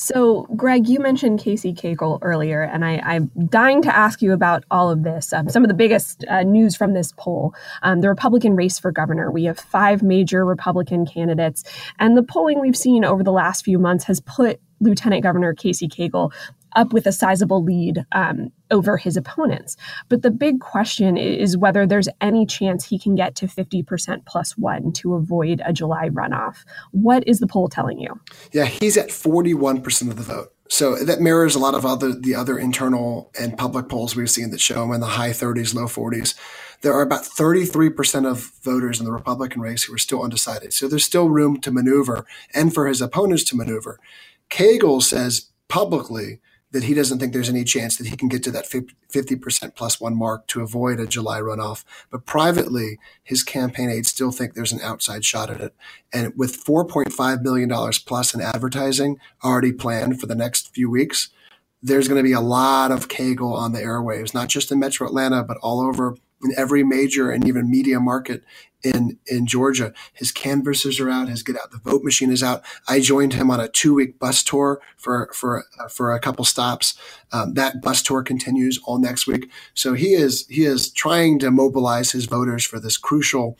So, 0.00 0.46
Greg, 0.54 0.88
you 0.88 1.00
mentioned 1.00 1.40
Casey 1.40 1.74
Cagle 1.74 2.20
earlier, 2.22 2.62
and 2.62 2.84
I, 2.84 3.16
am 3.16 3.32
dying 3.48 3.82
to 3.82 3.94
ask 3.94 4.22
you 4.22 4.32
about 4.32 4.62
all 4.70 4.90
of 4.90 5.02
this. 5.02 5.32
Um, 5.32 5.48
some 5.48 5.64
of 5.64 5.68
the 5.68 5.74
biggest 5.74 6.24
uh, 6.28 6.44
news 6.44 6.76
from 6.76 6.94
this 6.94 7.12
poll 7.16 7.52
um, 7.82 8.00
the 8.00 8.08
Republican 8.08 8.54
race 8.54 8.78
for 8.78 8.92
governor. 8.92 9.32
We 9.32 9.44
have 9.44 9.58
five 9.58 10.04
major 10.04 10.44
Republican 10.44 11.04
candidates, 11.04 11.64
and 11.98 12.16
the 12.16 12.22
polling 12.22 12.60
we've 12.60 12.76
seen 12.76 13.04
over 13.04 13.24
the 13.24 13.32
last 13.32 13.64
few 13.64 13.76
months 13.76 14.04
has 14.04 14.20
put 14.20 14.60
Lieutenant 14.80 15.24
Governor 15.24 15.54
Casey 15.54 15.88
Cagle 15.88 16.32
up 16.76 16.92
with 16.92 17.06
a 17.06 17.12
sizable 17.12 17.62
lead 17.62 18.04
um, 18.12 18.50
over 18.70 18.96
his 18.96 19.16
opponents. 19.16 19.76
But 20.08 20.22
the 20.22 20.30
big 20.30 20.60
question 20.60 21.16
is 21.16 21.56
whether 21.56 21.86
there's 21.86 22.08
any 22.20 22.46
chance 22.46 22.84
he 22.84 22.98
can 22.98 23.14
get 23.14 23.34
to 23.36 23.46
50% 23.46 24.26
plus 24.26 24.56
one 24.56 24.92
to 24.94 25.14
avoid 25.14 25.62
a 25.64 25.72
July 25.72 26.08
runoff. 26.08 26.64
What 26.92 27.26
is 27.26 27.40
the 27.40 27.46
poll 27.46 27.68
telling 27.68 27.98
you? 27.98 28.20
Yeah, 28.52 28.66
he's 28.66 28.96
at 28.96 29.08
41% 29.08 30.10
of 30.10 30.16
the 30.16 30.22
vote. 30.22 30.52
So 30.70 30.96
that 30.96 31.20
mirrors 31.20 31.54
a 31.54 31.58
lot 31.58 31.74
of 31.74 31.86
other 31.86 32.12
the 32.12 32.34
other 32.34 32.58
internal 32.58 33.30
and 33.40 33.56
public 33.56 33.88
polls 33.88 34.14
we've 34.14 34.30
seen 34.30 34.50
that 34.50 34.60
show 34.60 34.84
him 34.84 34.92
in 34.92 35.00
the 35.00 35.06
high 35.06 35.30
30s, 35.30 35.74
low 35.74 35.86
40s. 35.86 36.34
There 36.82 36.92
are 36.92 37.02
about 37.02 37.24
33% 37.24 38.30
of 38.30 38.52
voters 38.62 39.00
in 39.00 39.06
the 39.06 39.12
Republican 39.12 39.62
race 39.62 39.84
who 39.84 39.94
are 39.94 39.98
still 39.98 40.22
undecided. 40.22 40.72
So 40.72 40.86
there's 40.86 41.04
still 41.04 41.30
room 41.30 41.60
to 41.62 41.72
maneuver 41.72 42.24
and 42.54 42.72
for 42.72 42.86
his 42.86 43.00
opponents 43.00 43.44
to 43.44 43.56
maneuver. 43.56 43.98
Cagle 44.50 45.02
says 45.02 45.50
publicly 45.68 46.40
that 46.70 46.84
he 46.84 46.92
doesn't 46.92 47.18
think 47.18 47.32
there's 47.32 47.48
any 47.48 47.64
chance 47.64 47.96
that 47.96 48.06
he 48.06 48.16
can 48.16 48.28
get 48.28 48.42
to 48.42 48.50
that 48.50 48.68
50% 48.68 49.74
plus 49.74 50.00
one 50.00 50.16
mark 50.16 50.46
to 50.48 50.60
avoid 50.60 51.00
a 51.00 51.06
July 51.06 51.40
runoff. 51.40 51.84
But 52.10 52.26
privately, 52.26 52.98
his 53.22 53.42
campaign 53.42 53.88
aides 53.88 54.10
still 54.10 54.32
think 54.32 54.52
there's 54.52 54.72
an 54.72 54.82
outside 54.82 55.24
shot 55.24 55.48
at 55.48 55.60
it. 55.60 55.74
And 56.12 56.32
with 56.36 56.62
$4.5 56.62 57.42
million 57.42 57.70
plus 58.06 58.34
in 58.34 58.42
advertising 58.42 59.18
already 59.42 59.72
planned 59.72 60.20
for 60.20 60.26
the 60.26 60.34
next 60.34 60.74
few 60.74 60.90
weeks, 60.90 61.30
there's 61.82 62.08
going 62.08 62.18
to 62.18 62.28
be 62.28 62.32
a 62.32 62.40
lot 62.40 62.90
of 62.90 63.08
Cagle 63.08 63.54
on 63.54 63.72
the 63.72 63.80
airwaves, 63.80 64.34
not 64.34 64.48
just 64.48 64.70
in 64.70 64.78
metro 64.78 65.06
Atlanta, 65.06 65.42
but 65.42 65.56
all 65.62 65.80
over 65.80 66.16
in 66.42 66.52
every 66.56 66.84
major 66.84 67.30
and 67.30 67.46
even 67.46 67.70
media 67.70 68.00
market 68.00 68.42
in 68.82 69.18
in 69.26 69.46
Georgia. 69.46 69.92
His 70.12 70.30
canvassers 70.30 71.00
are 71.00 71.10
out. 71.10 71.28
His 71.28 71.42
get 71.42 71.56
out 71.56 71.70
the 71.70 71.78
vote 71.78 72.02
machine 72.04 72.30
is 72.30 72.42
out. 72.42 72.64
I 72.88 73.00
joined 73.00 73.34
him 73.34 73.50
on 73.50 73.60
a 73.60 73.68
two 73.68 73.94
week 73.94 74.18
bus 74.18 74.42
tour 74.42 74.80
for 74.96 75.30
for 75.34 75.64
uh, 75.80 75.88
for 75.88 76.12
a 76.12 76.20
couple 76.20 76.44
stops. 76.44 76.96
Um, 77.32 77.54
that 77.54 77.82
bus 77.82 78.02
tour 78.02 78.22
continues 78.22 78.78
all 78.84 78.98
next 78.98 79.26
week. 79.26 79.50
So 79.74 79.94
he 79.94 80.14
is 80.14 80.46
he 80.48 80.64
is 80.64 80.90
trying 80.90 81.38
to 81.40 81.50
mobilize 81.50 82.12
his 82.12 82.26
voters 82.26 82.64
for 82.64 82.78
this 82.78 82.96
crucial 82.96 83.58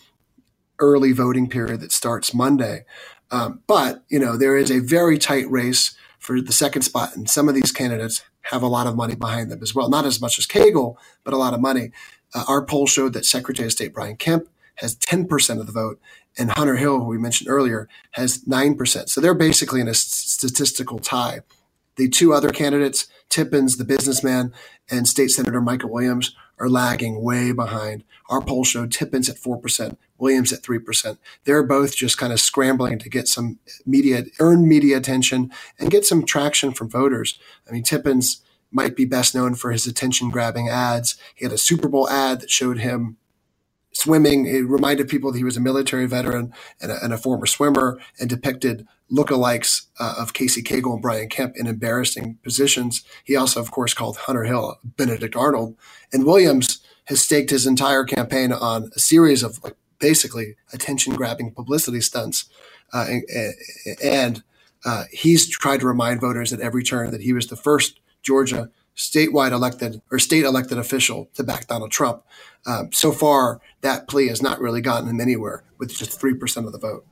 early 0.78 1.12
voting 1.12 1.48
period 1.48 1.80
that 1.80 1.92
starts 1.92 2.32
Monday. 2.32 2.84
Um, 3.30 3.62
but 3.66 4.04
you 4.08 4.18
know 4.18 4.36
there 4.36 4.56
is 4.56 4.70
a 4.70 4.78
very 4.80 5.18
tight 5.18 5.50
race 5.50 5.96
for 6.18 6.40
the 6.40 6.52
second 6.52 6.82
spot, 6.82 7.16
and 7.16 7.28
some 7.28 7.48
of 7.48 7.54
these 7.54 7.72
candidates 7.72 8.22
have 8.42 8.62
a 8.62 8.66
lot 8.66 8.86
of 8.86 8.96
money 8.96 9.14
behind 9.14 9.50
them 9.50 9.62
as 9.62 9.74
well. 9.74 9.88
Not 9.88 10.06
as 10.06 10.20
much 10.20 10.38
as 10.38 10.46
Cagle, 10.46 10.96
but 11.24 11.34
a 11.34 11.36
lot 11.36 11.54
of 11.54 11.60
money. 11.60 11.90
Uh, 12.34 12.44
our 12.48 12.64
poll 12.64 12.86
showed 12.86 13.12
that 13.14 13.24
Secretary 13.24 13.66
of 13.66 13.72
State 13.72 13.94
Brian 13.94 14.16
Kemp 14.16 14.48
has 14.76 14.96
10% 14.96 15.60
of 15.60 15.66
the 15.66 15.72
vote, 15.72 16.00
and 16.36 16.50
Hunter 16.52 16.76
Hill, 16.76 16.98
who 16.98 17.06
we 17.06 17.18
mentioned 17.18 17.50
earlier, 17.50 17.88
has 18.12 18.44
9%. 18.44 19.08
So 19.08 19.20
they're 19.20 19.34
basically 19.34 19.80
in 19.80 19.88
a 19.88 19.94
statistical 19.94 20.98
tie. 20.98 21.40
The 21.96 22.08
two 22.08 22.32
other 22.32 22.50
candidates, 22.50 23.08
Tippins, 23.28 23.76
the 23.76 23.84
businessman, 23.84 24.52
and 24.88 25.08
State 25.08 25.30
Senator 25.30 25.60
Michael 25.60 25.90
Williams, 25.90 26.36
are 26.60 26.68
lagging 26.68 27.22
way 27.22 27.52
behind. 27.52 28.04
Our 28.28 28.40
poll 28.40 28.64
showed 28.64 28.92
Tippins 28.92 29.28
at 29.28 29.36
4%, 29.36 29.96
Williams 30.18 30.52
at 30.52 30.62
3%. 30.62 31.18
They're 31.44 31.62
both 31.62 31.96
just 31.96 32.18
kind 32.18 32.32
of 32.32 32.40
scrambling 32.40 32.98
to 33.00 33.08
get 33.08 33.26
some 33.26 33.58
media, 33.86 34.24
earn 34.38 34.68
media 34.68 34.96
attention 34.96 35.50
and 35.78 35.90
get 35.90 36.04
some 36.04 36.24
traction 36.24 36.72
from 36.72 36.88
voters. 36.88 37.38
I 37.68 37.72
mean, 37.72 37.82
Tippins 37.82 38.42
might 38.70 38.96
be 38.96 39.04
best 39.04 39.34
known 39.34 39.54
for 39.54 39.72
his 39.72 39.86
attention 39.86 40.30
grabbing 40.30 40.68
ads. 40.68 41.16
He 41.34 41.44
had 41.44 41.52
a 41.52 41.58
Super 41.58 41.88
Bowl 41.88 42.08
ad 42.08 42.40
that 42.40 42.50
showed 42.50 42.78
him 42.78 43.16
swimming. 43.92 44.46
It 44.46 44.68
reminded 44.68 45.08
people 45.08 45.32
that 45.32 45.38
he 45.38 45.44
was 45.44 45.56
a 45.56 45.60
military 45.60 46.06
veteran 46.06 46.52
and 46.80 46.92
a, 46.92 47.02
and 47.02 47.12
a 47.12 47.18
former 47.18 47.46
swimmer 47.46 47.98
and 48.20 48.28
depicted 48.28 48.86
lookalikes 49.10 49.86
uh, 49.98 50.14
of 50.18 50.34
Casey 50.34 50.62
Cagle 50.62 50.92
and 50.92 51.02
Brian 51.02 51.28
Kemp 51.28 51.56
in 51.56 51.66
embarrassing 51.66 52.38
positions. 52.42 53.04
He 53.24 53.34
also, 53.34 53.60
of 53.60 53.70
course, 53.70 53.94
called 53.94 54.18
Hunter 54.18 54.44
Hill 54.44 54.78
Benedict 54.84 55.34
Arnold. 55.34 55.76
And 56.12 56.26
Williams 56.26 56.80
has 57.06 57.22
staked 57.22 57.50
his 57.50 57.66
entire 57.66 58.04
campaign 58.04 58.52
on 58.52 58.90
a 58.94 58.98
series 58.98 59.42
of 59.42 59.62
like, 59.64 59.74
basically 59.98 60.56
attention 60.72 61.14
grabbing 61.14 61.52
publicity 61.52 62.00
stunts. 62.00 62.44
Uh, 62.92 63.06
and, 63.08 63.54
and 64.02 64.42
uh, 64.84 65.04
he's 65.10 65.48
tried 65.48 65.80
to 65.80 65.86
remind 65.86 66.20
voters 66.20 66.52
at 66.52 66.60
every 66.60 66.82
turn 66.82 67.10
that 67.10 67.22
he 67.22 67.32
was 67.32 67.46
the 67.48 67.56
first 67.56 67.98
Georgia 68.22 68.70
statewide 68.96 69.52
elected 69.52 70.02
or 70.10 70.18
state 70.18 70.44
elected 70.44 70.76
official 70.76 71.30
to 71.34 71.44
back 71.44 71.68
Donald 71.68 71.92
Trump. 71.92 72.24
Um, 72.66 72.90
so 72.92 73.12
far, 73.12 73.60
that 73.80 74.08
plea 74.08 74.28
has 74.28 74.42
not 74.42 74.60
really 74.60 74.80
gotten 74.80 75.08
him 75.08 75.20
anywhere 75.20 75.64
with 75.78 75.94
just 75.94 76.20
3% 76.20 76.66
of 76.66 76.72
the 76.72 76.78
vote. 76.78 77.06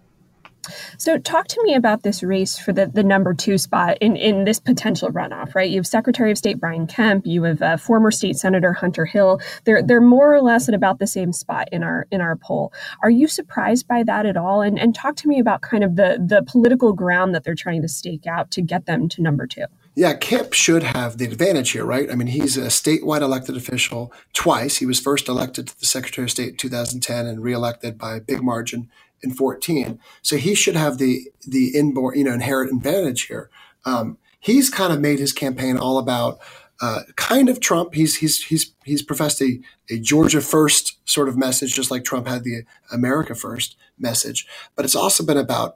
So, 0.99 1.19
talk 1.19 1.47
to 1.49 1.63
me 1.63 1.75
about 1.75 2.03
this 2.03 2.25
race 2.25 2.59
for 2.59 2.73
the, 2.73 2.87
the 2.87 3.05
number 3.05 3.35
two 3.35 3.57
spot 3.57 3.99
in, 4.01 4.17
in 4.17 4.45
this 4.45 4.59
potential 4.59 5.11
runoff, 5.11 5.55
right? 5.55 5.71
You 5.71 5.77
have 5.77 5.87
Secretary 5.87 6.33
of 6.33 6.39
State 6.39 6.59
Brian 6.59 6.89
Kemp, 6.89 7.25
you 7.25 7.45
have 7.45 7.63
uh, 7.63 7.77
former 7.77 8.11
State 8.11 8.37
Senator 8.37 8.73
Hunter 8.73 9.05
Hill. 9.05 9.41
They're 9.65 9.83
they're 9.83 10.01
more 10.01 10.35
or 10.35 10.43
less 10.43 10.69
at 10.69 10.75
about 10.75 10.99
the 10.99 11.07
same 11.07 11.33
spot 11.33 11.69
in 11.71 11.85
our 11.85 12.07
in 12.11 12.21
our 12.21 12.37
poll. 12.37 12.73
Are 13.03 13.11
you 13.11 13.29
surprised 13.29 13.87
by 13.87 14.03
that 14.03 14.27
at 14.27 14.37
all? 14.37 14.61
And 14.61 14.79
and 14.79 14.95
talk 14.95 15.17
to 15.17 15.29
me 15.29 15.39
about 15.39 15.63
kind 15.63 15.85
of 15.85 15.97
the 15.97 16.19
the 16.19 16.43
political 16.43 16.93
ground 16.93 17.35
that 17.35 17.45
they're 17.45 17.55
trying 17.55 17.83
to 17.83 17.89
stake 17.89 18.27
out 18.27 18.51
to 18.53 18.63
get 18.63 18.87
them 18.87 19.09
to 19.11 19.23
number 19.23 19.47
two. 19.47 19.67
Yeah, 19.97 20.13
Kemp 20.13 20.53
should 20.53 20.83
have 20.83 21.17
the 21.17 21.25
advantage 21.25 21.71
here, 21.71 21.87
right? 21.87 22.11
I 22.11 22.17
mean, 22.17 22.27
he's 22.27 22.59
a 22.59 22.67
statewide 22.67 23.23
elected 23.23 23.57
official 23.57 24.13
twice. 24.35 24.77
He 24.77 24.85
was 24.85 25.01
first 25.01 25.27
elected 25.27 25.69
to 25.69 25.81
the 25.81 25.87
Secretary 25.87 26.27
of 26.27 26.31
State 26.31 26.51
in 26.51 26.57
2010 26.59 27.27
and 27.27 27.43
reelected 27.43 27.97
by 27.97 28.17
a 28.17 28.21
big 28.21 28.43
margin 28.43 28.91
in 29.23 29.33
14. 29.33 29.99
So 30.21 30.37
he 30.37 30.55
should 30.55 30.77
have 30.77 30.99
the 30.99 31.31
the 31.47 31.69
inborn, 31.75 32.19
you 32.19 32.25
know, 32.25 32.35
inherent 32.35 32.73
advantage 32.73 33.23
here. 33.23 33.49
Um, 33.87 34.19
he's 34.39 34.69
kind 34.69 34.93
of 34.93 35.01
made 35.01 35.19
his 35.19 35.33
campaign 35.33 35.79
all 35.79 35.97
about 35.97 36.41
uh, 36.83 37.01
kind 37.17 37.49
of 37.49 37.61
Trump. 37.61 37.95
He's 37.95 38.17
he's 38.17 38.45
he's 38.45 38.75
he's 38.85 39.01
professed 39.01 39.41
a, 39.41 39.61
a 39.89 39.99
Georgia 39.99 40.43
first 40.43 40.99
sort 41.09 41.27
of 41.27 41.39
message, 41.39 41.75
just 41.75 41.91
like 41.91 42.05
Trump 42.05 42.27
had 42.27 42.45
the 42.45 42.65
America 42.93 43.35
first 43.35 43.77
message. 43.99 44.47
But 44.75 44.85
it's 44.85 44.95
also 44.95 45.25
been 45.25 45.39
about 45.39 45.75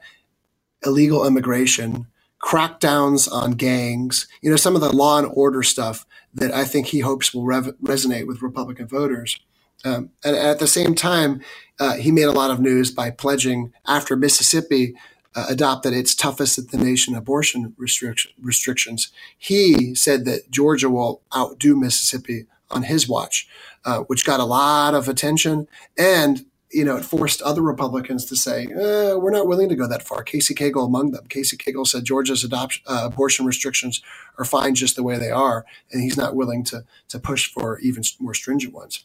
illegal 0.85 1.27
immigration 1.27 2.07
crackdowns 2.41 3.31
on 3.31 3.53
gangs, 3.53 4.27
you 4.41 4.51
know, 4.51 4.57
some 4.57 4.75
of 4.75 4.81
the 4.81 4.95
law 4.95 5.19
and 5.19 5.31
order 5.35 5.63
stuff 5.63 6.07
that 6.35 6.53
I 6.53 6.65
think 6.65 6.89
he 6.89 7.01
hopes 7.01 7.35
will 7.35 7.45
rev- 7.45 7.75
resonate 7.83 8.27
with 8.27 8.43
Republican 8.43 8.87
voters. 8.87 9.39
Um, 9.85 10.11
and 10.25 10.37
at 10.37 10.59
the 10.59 10.67
same 10.67 10.95
time, 10.95 11.41
uh, 11.79 11.95
he 11.95 12.11
made 12.11 12.25
a 12.25 12.33
lot 12.33 12.51
of 12.51 12.61
news 12.61 12.91
by 12.91 13.11
pledging 13.11 13.73
after 13.87 14.17
Mississippi 14.17 14.95
uh, 15.35 15.47
adopted 15.49 15.93
its 15.93 16.15
toughest 16.15 16.59
in 16.59 16.67
the 16.67 16.85
nation 16.85 17.15
abortion 17.15 17.75
restriction, 17.77 18.33
restrictions. 18.43 19.13
He 19.39 19.95
said 19.95 20.25
that 20.25 20.51
Georgia 20.51 20.91
will 20.91 21.23
outdo 21.35 21.77
Mississippi 21.77 22.47
on 22.71 22.85
his 22.85 23.09
watch, 23.09 23.49
uh, 23.85 24.01
which 24.01 24.25
got 24.25 24.41
a 24.41 24.45
lot 24.45 24.95
of 24.95 25.09
attention. 25.09 25.69
And 25.97 26.45
you 26.73 26.85
know, 26.85 26.97
it 26.97 27.05
forced 27.05 27.43
other 27.43 27.63
Republicans 27.63 28.25
to 28.27 28.37
say, 28.37 28.67
eh, 28.67 29.15
we're 29.15 29.33
not 29.33 29.49
willing 29.49 29.69
to 29.69 29.75
go 29.75 29.89
that 29.89 30.07
far. 30.07 30.23
Casey 30.23 30.55
Cagle 30.55 30.87
among 30.87 31.11
them. 31.11 31.27
Casey 31.29 31.57
Cagle 31.57 31.87
said 31.87 32.05
Georgia's 32.05 32.45
adoption, 32.45 32.83
uh, 32.87 33.03
abortion 33.05 33.45
restrictions 33.45 34.01
are 34.39 34.45
fine 34.45 34.75
just 34.75 34.95
the 34.95 35.03
way 35.03 35.19
they 35.19 35.31
are, 35.31 35.65
and 35.91 36.03
he's 36.03 36.17
not 36.17 36.37
willing 36.37 36.63
to, 36.65 36.85
to 37.09 37.19
push 37.19 37.51
for 37.53 37.79
even 37.81 38.05
more 38.21 38.35
stringent 38.35 38.73
ones. 38.73 39.05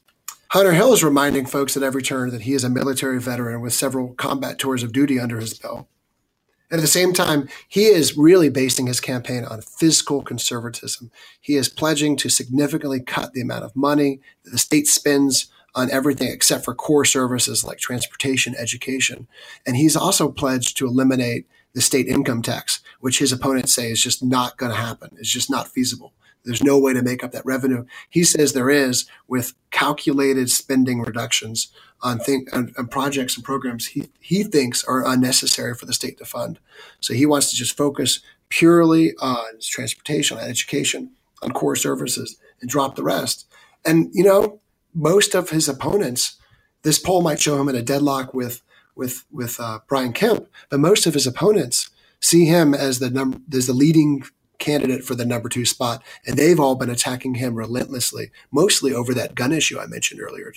Hunter 0.49 0.73
Hill 0.73 0.93
is 0.93 1.03
reminding 1.03 1.47
folks 1.47 1.75
at 1.75 1.83
every 1.83 2.03
turn 2.03 2.29
that 2.29 2.43
he 2.43 2.53
is 2.53 2.63
a 2.63 2.69
military 2.69 3.19
veteran 3.19 3.61
with 3.61 3.73
several 3.73 4.13
combat 4.13 4.59
tours 4.59 4.83
of 4.83 4.93
duty 4.93 5.19
under 5.19 5.39
his 5.39 5.57
belt. 5.57 5.87
And 6.71 6.79
at 6.79 6.81
the 6.81 6.87
same 6.87 7.13
time, 7.13 7.47
he 7.67 7.85
is 7.85 8.17
really 8.17 8.49
basing 8.49 8.87
his 8.87 8.99
campaign 8.99 9.43
on 9.43 9.61
fiscal 9.61 10.21
conservatism. 10.21 11.11
He 11.39 11.55
is 11.55 11.69
pledging 11.69 12.15
to 12.17 12.29
significantly 12.29 13.01
cut 13.01 13.33
the 13.33 13.41
amount 13.41 13.65
of 13.65 13.75
money 13.75 14.19
that 14.43 14.51
the 14.51 14.57
state 14.57 14.87
spends 14.87 15.47
on 15.75 15.91
everything 15.91 16.29
except 16.29 16.65
for 16.65 16.73
core 16.73 17.05
services 17.05 17.63
like 17.63 17.77
transportation, 17.77 18.55
education. 18.55 19.27
And 19.65 19.75
he's 19.75 19.95
also 19.95 20.31
pledged 20.31 20.77
to 20.77 20.87
eliminate 20.87 21.47
the 21.73 21.81
state 21.81 22.07
income 22.07 22.41
tax, 22.41 22.79
which 23.01 23.19
his 23.19 23.33
opponents 23.33 23.73
say 23.73 23.91
is 23.91 24.01
just 24.01 24.23
not 24.23 24.57
going 24.57 24.71
to 24.71 24.77
happen. 24.77 25.11
It's 25.19 25.31
just 25.31 25.49
not 25.49 25.67
feasible. 25.67 26.13
There's 26.45 26.63
no 26.63 26.79
way 26.79 26.93
to 26.93 27.01
make 27.01 27.23
up 27.23 27.31
that 27.31 27.45
revenue. 27.45 27.85
He 28.09 28.23
says 28.23 28.53
there 28.53 28.69
is 28.69 29.05
with 29.27 29.53
calculated 29.71 30.49
spending 30.49 31.01
reductions 31.01 31.69
on, 32.01 32.19
think, 32.19 32.55
on, 32.55 32.71
on 32.77 32.87
projects 32.87 33.35
and 33.35 33.43
programs 33.43 33.87
he, 33.87 34.09
he 34.19 34.43
thinks 34.43 34.83
are 34.83 35.05
unnecessary 35.05 35.73
for 35.73 35.87
the 35.87 35.93
state 35.93 36.17
to 36.19 36.25
fund. 36.25 36.59
So 36.99 37.13
he 37.13 37.25
wants 37.25 37.49
to 37.49 37.55
just 37.55 37.75
focus 37.75 38.19
purely 38.49 39.13
on 39.19 39.59
transportation, 39.59 40.37
on 40.37 40.43
education, 40.43 41.11
on 41.41 41.51
core 41.51 41.75
services, 41.75 42.37
and 42.61 42.69
drop 42.69 42.95
the 42.95 43.03
rest. 43.03 43.47
And, 43.83 44.11
you 44.13 44.23
know, 44.23 44.61
most 44.95 45.35
of 45.35 45.49
his 45.49 45.67
opponents, 45.67 46.37
this 46.83 46.97
poll 46.97 47.21
might 47.21 47.39
show 47.39 47.59
him 47.59 47.69
in 47.69 47.75
a 47.75 47.81
deadlock 47.81 48.33
with 48.33 48.61
with 48.95 49.25
with 49.31 49.59
uh, 49.59 49.79
Brian 49.87 50.13
Kemp, 50.13 50.47
but 50.69 50.79
most 50.79 51.05
of 51.05 51.13
his 51.13 51.27
opponents 51.27 51.89
see 52.21 52.45
him 52.45 52.73
as 52.73 52.99
the 52.99 53.09
number 53.09 53.39
as 53.53 53.67
the 53.67 53.73
leading 53.73 54.23
candidate 54.57 55.03
for 55.03 55.15
the 55.15 55.25
number 55.25 55.49
two 55.49 55.65
spot, 55.65 56.01
and 56.25 56.37
they've 56.37 56.59
all 56.59 56.75
been 56.75 56.89
attacking 56.89 57.35
him 57.35 57.55
relentlessly, 57.55 58.31
mostly 58.51 58.93
over 58.93 59.13
that 59.13 59.35
gun 59.35 59.51
issue 59.51 59.79
I 59.79 59.85
mentioned 59.85 60.21
earlier 60.21 60.53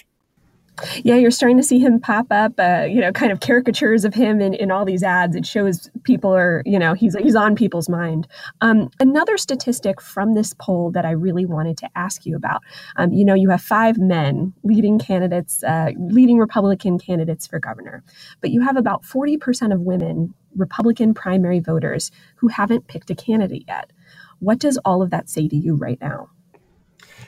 yeah, 1.04 1.16
you're 1.16 1.30
starting 1.30 1.56
to 1.56 1.62
see 1.62 1.78
him 1.78 2.00
pop 2.00 2.26
up, 2.30 2.52
uh, 2.58 2.86
you 2.88 3.00
know, 3.00 3.12
kind 3.12 3.32
of 3.32 3.40
caricatures 3.40 4.04
of 4.04 4.14
him 4.14 4.40
in, 4.40 4.54
in 4.54 4.70
all 4.70 4.84
these 4.84 5.02
ads. 5.02 5.36
It 5.36 5.46
shows 5.46 5.90
people 6.04 6.34
are, 6.34 6.62
you 6.66 6.78
know, 6.78 6.94
he's, 6.94 7.16
he's 7.16 7.34
on 7.34 7.54
people's 7.54 7.88
mind. 7.88 8.26
Um, 8.60 8.90
another 9.00 9.36
statistic 9.36 10.00
from 10.00 10.34
this 10.34 10.54
poll 10.58 10.90
that 10.92 11.04
I 11.04 11.10
really 11.10 11.46
wanted 11.46 11.76
to 11.78 11.88
ask 11.94 12.26
you 12.26 12.36
about, 12.36 12.62
um, 12.96 13.12
you 13.12 13.24
know, 13.24 13.34
you 13.34 13.50
have 13.50 13.62
five 13.62 13.98
men 13.98 14.52
leading 14.62 14.98
candidates, 14.98 15.62
uh, 15.62 15.90
leading 15.98 16.38
Republican 16.38 16.98
candidates 16.98 17.46
for 17.46 17.58
governor, 17.58 18.02
but 18.40 18.50
you 18.50 18.60
have 18.60 18.76
about 18.76 19.02
40% 19.02 19.72
of 19.72 19.80
women, 19.80 20.34
Republican 20.56 21.14
primary 21.14 21.60
voters, 21.60 22.10
who 22.36 22.48
haven't 22.48 22.88
picked 22.88 23.10
a 23.10 23.14
candidate 23.14 23.64
yet. 23.66 23.92
What 24.40 24.58
does 24.58 24.78
all 24.84 25.02
of 25.02 25.10
that 25.10 25.28
say 25.28 25.48
to 25.48 25.56
you 25.56 25.74
right 25.74 25.98
now? 26.00 26.30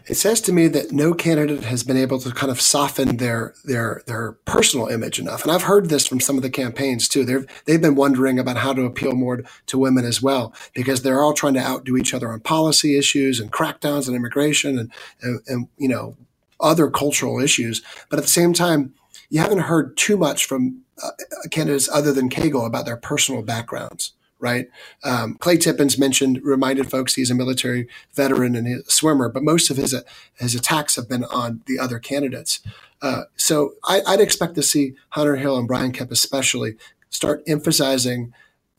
It 0.07 0.15
says 0.15 0.41
to 0.43 0.53
me 0.53 0.67
that 0.69 0.93
no 0.93 1.15
candidate 1.15 1.65
has 1.65 1.83
been 1.83 1.97
able 1.97 2.19
to 2.21 2.31
kind 2.31 2.51
of 2.51 2.61
soften 2.61 3.19
their 3.19 3.55
their 3.65 4.03
their 4.07 4.33
personal 4.45 4.87
image 4.87 5.19
enough. 5.19 5.43
And 5.43 5.53
I've 5.53 5.65
heard 5.65 5.89
this 5.89 6.07
from 6.07 6.21
some 6.21 6.37
of 6.37 6.43
the 6.43 6.51
campaigns 6.51 7.09
too. 7.09 7.25
They've 7.25 7.47
they've 7.67 7.81
been 7.81 7.95
wondering 7.95 8.39
about 8.39 8.57
how 8.57 8.73
to 8.73 8.85
appeal 8.85 9.13
more 9.13 9.43
to 9.67 9.79
women 9.79 10.05
as 10.05 10.23
well 10.23 10.55
because 10.75 11.03
they're 11.03 11.23
all 11.23 11.35
trying 11.35 11.55
to 11.55 11.61
outdo 11.61 11.97
each 11.97 12.15
other 12.15 12.33
on 12.33 12.41
policy 12.41 12.97
issues 12.97 13.41
and 13.41 13.53
crackdowns 13.53 14.09
on 14.09 14.15
immigration 14.15 14.79
and, 14.79 14.93
and, 15.23 15.41
and 15.47 15.69
you 15.77 15.89
know 15.89 16.17
other 16.61 16.91
cultural 16.91 17.41
issues. 17.41 17.83
But 18.09 18.19
at 18.19 18.23
the 18.23 18.31
same 18.31 18.53
time, 18.53 18.95
you 19.29 19.41
haven't 19.41 19.61
heard 19.61 19.97
too 19.97 20.17
much 20.17 20.45
from 20.45 20.83
uh, 21.03 21.11
candidates 21.51 21.89
other 21.89 22.13
than 22.13 22.29
Cagle 22.29 22.67
about 22.67 22.85
their 22.85 22.97
personal 22.97 23.43
backgrounds 23.43 24.13
right? 24.41 24.69
Um, 25.05 25.37
Clay 25.41 25.57
Tippins 25.57 25.99
mentioned, 25.99 26.41
reminded 26.43 26.91
folks 26.91 27.15
he's 27.15 27.31
a 27.31 27.35
military 27.35 27.87
veteran 28.15 28.57
and 28.57 28.67
a 28.67 28.91
swimmer, 28.91 29.29
but 29.29 29.43
most 29.43 29.71
of 29.71 29.77
his 29.77 29.95
his 30.39 30.55
attacks 30.55 30.97
have 30.97 31.09
been 31.09 31.25
on 31.25 31.63
the 31.67 31.79
other 31.79 31.99
candidates. 31.99 32.61
Uh, 33.03 33.23
so 33.37 33.75
I, 33.85 34.03
would 34.07 34.21
expect 34.21 34.55
to 34.57 34.63
see 34.63 34.95
Hunter 35.11 35.37
Hill 35.37 35.57
and 35.57 35.69
Brian 35.69 35.93
Kemp 35.93 36.11
especially 36.11 36.75
start 37.09 37.43
emphasizing 37.47 38.33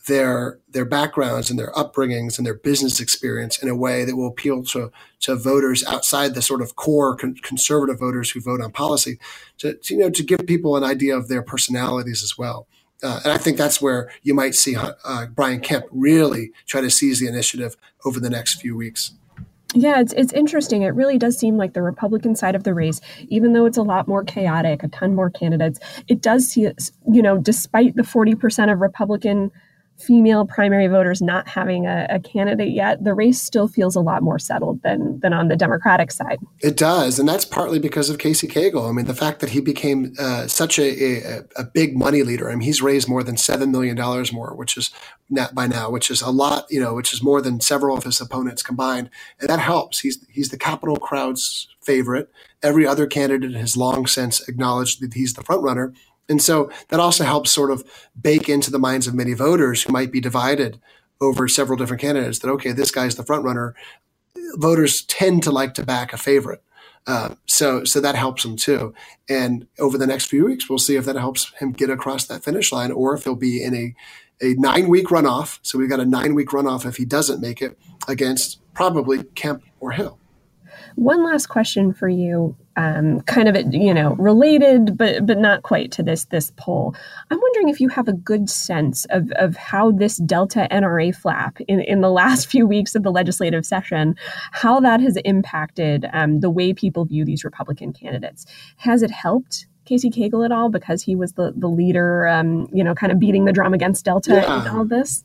their 0.08 0.60
their 0.70 0.86
backgrounds 0.86 1.50
and 1.50 1.60
their 1.60 1.72
upbringings 1.74 2.38
and 2.38 2.46
their 2.46 2.56
business 2.56 3.00
experience 3.00 3.62
in 3.62 3.70
a 3.70 3.76
way 3.76 4.04
that 4.04 4.16
will 4.16 4.28
appeal 4.28 4.64
to 4.64 4.92
to 5.20 5.36
voters 5.36 5.84
outside 5.86 6.34
the 6.34 6.42
sort 6.42 6.62
of 6.62 6.76
core 6.76 7.16
con- 7.16 7.36
conservative 7.36 8.00
voters 8.00 8.32
who 8.32 8.42
vote 8.42 8.62
on 8.62 8.72
policy 8.72 9.20
to, 9.60 9.76
to, 9.76 9.94
you 9.94 10.00
know 10.00 10.10
to 10.10 10.24
give 10.24 10.46
people 10.48 10.76
an 10.76 10.84
idea 10.84 11.16
of 11.16 11.28
their 11.28 11.44
personalities 11.44 12.24
as 12.24 12.38
well 12.38 12.68
uh, 13.04 13.22
and 13.24 13.34
I 13.34 13.38
think 13.38 13.58
that's 13.58 13.82
where 13.82 14.12
you 14.24 14.34
might 14.34 14.56
see 14.56 14.76
uh, 14.76 15.26
Brian 15.28 15.60
Kemp 15.60 15.86
really 15.92 16.52
try 16.66 16.82
to 16.82 16.90
seize 16.90 17.20
the 17.20 17.28
initiative 17.28 17.76
over 18.06 18.20
the 18.20 18.30
next 18.30 18.62
few 18.62 18.76
weeks. 18.76 19.14
Yeah, 19.74 20.02
it's 20.02 20.12
it's 20.14 20.34
interesting. 20.34 20.82
It 20.82 20.94
really 20.96 21.18
does 21.18 21.38
seem 21.38 21.56
like 21.56 21.74
the 21.74 21.82
Republican 21.82 22.36
side 22.36 22.56
of 22.56 22.66
the 22.66 22.74
race, 22.74 23.00
even 23.30 23.54
though 23.54 23.66
it's 23.66 23.78
a 23.78 23.84
lot 23.84 24.08
more 24.08 24.24
chaotic, 24.24 24.84
a 24.84 24.90
ton 24.90 25.16
more 25.16 25.30
candidates, 25.30 25.80
it 26.10 26.22
does 26.22 26.48
see, 26.48 26.70
you 27.10 27.22
know, 27.22 27.38
despite 27.38 27.96
the 27.96 28.02
40% 28.02 28.72
of 28.72 28.82
Republican 28.82 29.50
female 30.02 30.46
primary 30.46 30.88
voters 30.88 31.22
not 31.22 31.48
having 31.48 31.86
a, 31.86 32.08
a, 32.10 32.20
candidate 32.20 32.72
yet, 32.72 33.04
the 33.04 33.14
race 33.14 33.42
still 33.42 33.68
feels 33.68 33.96
a 33.96 34.00
lot 34.00 34.22
more 34.22 34.40
settled 34.40 34.82
than 34.84 35.20
than 35.20 35.34
on 35.34 35.48
the 35.48 35.56
Democratic 35.56 36.12
side. 36.12 36.40
It 36.60 36.78
does, 36.78 37.20
and 37.20 37.28
that's 37.28 37.46
partly 37.46 37.80
because 37.80 38.10
of 38.10 38.18
Casey 38.18 38.48
Cagle. 38.48 38.90
I 38.90 38.92
mean, 38.92 39.06
the 39.06 39.14
fact 39.14 39.40
that 39.40 39.50
he 39.52 39.62
became 39.62 40.14
uh, 40.20 40.48
such 40.48 40.80
a, 40.80 41.24
a, 41.24 41.44
a, 41.58 41.64
big 41.64 41.98
money 41.98 42.24
leader. 42.24 42.50
I 42.50 42.54
mean, 42.54 42.62
he's 42.62 42.82
raised 42.82 43.08
more 43.08 43.24
than 43.24 43.38
seven 43.38 43.72
million 43.72 43.96
dollars 43.96 44.34
more, 44.34 44.56
which 44.56 44.78
is 44.78 44.92
not 45.30 45.56
by 45.56 45.68
now, 45.68 45.90
which 45.90 46.10
is 46.10 46.22
a 46.22 46.32
lot. 46.32 46.66
You 46.70 46.82
know, 46.82 46.94
which 46.94 47.14
is 47.14 47.24
more 47.24 47.42
than 47.42 47.60
several 47.62 47.98
of 47.98 48.04
his 48.04 48.20
opponents 48.20 48.64
combined, 48.64 49.10
and 49.40 49.50
that 49.50 49.60
helps. 49.60 50.00
He's 50.00 50.26
he's 50.30 50.50
the 50.50 50.58
capital 50.58 50.98
crowd's 50.98 51.68
favorite. 51.82 52.30
Every 52.64 52.86
other 52.86 53.08
candidate 53.08 53.54
has 53.54 53.76
long 53.76 54.06
since 54.06 54.48
acknowledged 54.48 55.02
that 55.02 55.16
he's 55.16 55.34
the 55.34 55.44
front 55.44 55.64
runner. 55.64 55.94
And 56.30 56.42
so 56.42 56.72
that 56.90 57.00
also 57.00 57.24
helps 57.24 57.52
sort 57.52 57.72
of 57.72 57.84
bake 58.20 58.48
into 58.48 58.72
the 58.72 58.80
minds 58.80 59.08
of 59.08 59.14
many 59.14 59.34
voters 59.34 59.84
who 59.84 59.92
might 59.92 60.12
be 60.12 60.22
divided 60.22 60.80
over 61.20 61.48
several 61.48 61.78
different 61.78 62.02
candidates 62.02 62.40
that, 62.40 62.50
okay, 62.50 62.72
this 62.72 62.92
guy's 62.92 63.16
the 63.16 63.24
front 63.24 63.44
runner. 63.44 63.76
Voters 64.56 65.04
tend 65.04 65.44
to 65.44 65.52
like 65.52 65.74
to 65.76 65.84
back 65.84 66.14
a 66.14 66.18
favorite. 66.18 66.64
Uh, 67.08 67.36
so, 67.48 67.84
so 67.84 68.00
that 68.00 68.16
helps 68.16 68.46
him 68.46 68.56
too. 68.56 68.94
And 69.28 69.68
over 69.80 69.98
the 69.98 70.08
next 70.08 70.26
few 70.26 70.46
weeks, 70.46 70.70
we'll 70.70 70.80
see 70.80 70.96
if 70.96 71.06
that 71.06 71.16
helps 71.16 71.52
him 71.56 71.72
get 71.72 71.90
across 71.90 72.26
that 72.28 72.44
finish 72.44 72.72
line 72.72 72.92
or 72.92 73.16
if 73.16 73.24
he'll 73.24 73.36
be 73.36 73.64
in 73.64 73.76
a, 73.76 73.96
a 74.42 74.54
nine 74.56 74.88
week 74.88 75.08
runoff. 75.08 75.60
So 75.62 75.78
we've 75.78 75.90
got 75.90 76.00
a 76.00 76.06
nine 76.06 76.36
week 76.36 76.50
runoff 76.50 76.86
if 76.86 76.98
he 76.98 77.06
doesn't 77.06 77.42
make 77.42 77.62
it 77.62 77.78
against 78.08 78.60
probably 78.74 79.24
Kemp 79.36 79.64
or 79.80 79.92
Hill. 79.92 80.20
One 80.96 81.24
last 81.24 81.48
question 81.48 81.94
for 81.94 82.10
you, 82.10 82.56
um, 82.78 83.22
kind 83.22 83.48
of 83.48 83.74
you 83.74 83.94
know 83.94 84.16
related, 84.16 84.98
but 84.98 85.26
but 85.26 85.38
not 85.38 85.64
quite 85.64 85.92
to 85.94 86.04
this 86.04 86.26
this 86.26 86.52
poll. 86.58 86.96
I'm 87.30 87.40
wondering 87.40 87.70
if 87.70 87.80
you 87.80 87.90
have 87.90 88.08
a 88.08 88.14
good 88.14 88.50
sense 88.50 89.06
of 89.10 89.32
of 89.36 89.56
how 89.56 89.92
this 89.92 90.18
Delta 90.18 90.68
NRA 90.72 91.16
flap 91.16 91.60
in 91.68 91.82
in 91.82 92.02
the 92.02 92.10
last 92.10 92.48
few 92.52 92.66
weeks 92.66 92.96
of 92.96 93.04
the 93.04 93.12
legislative 93.12 93.66
session, 93.66 94.16
how 94.52 94.80
that 94.80 95.02
has 95.02 95.18
impacted 95.26 96.06
um, 96.14 96.40
the 96.40 96.50
way 96.50 96.74
people 96.74 97.06
view 97.06 97.26
these 97.26 97.44
Republican 97.44 97.94
candidates. 97.94 98.46
Has 98.78 99.02
it 99.02 99.12
helped 99.12 99.68
Casey 99.86 100.10
Cagle 100.10 100.46
at 100.46 100.52
all 100.52 100.70
because 100.70 101.02
he 101.02 101.16
was 101.16 101.34
the 101.34 101.54
the 101.56 101.68
leader, 101.68 102.28
um, 102.28 102.68
you 102.72 102.84
know, 102.84 102.96
kind 102.96 103.12
of 103.12 103.20
beating 103.20 103.46
the 103.46 103.54
drum 103.54 103.74
against 103.74 104.06
Delta 104.06 104.34
yeah. 104.34 104.62
in 104.62 104.68
all 104.68 104.86
this? 104.86 105.24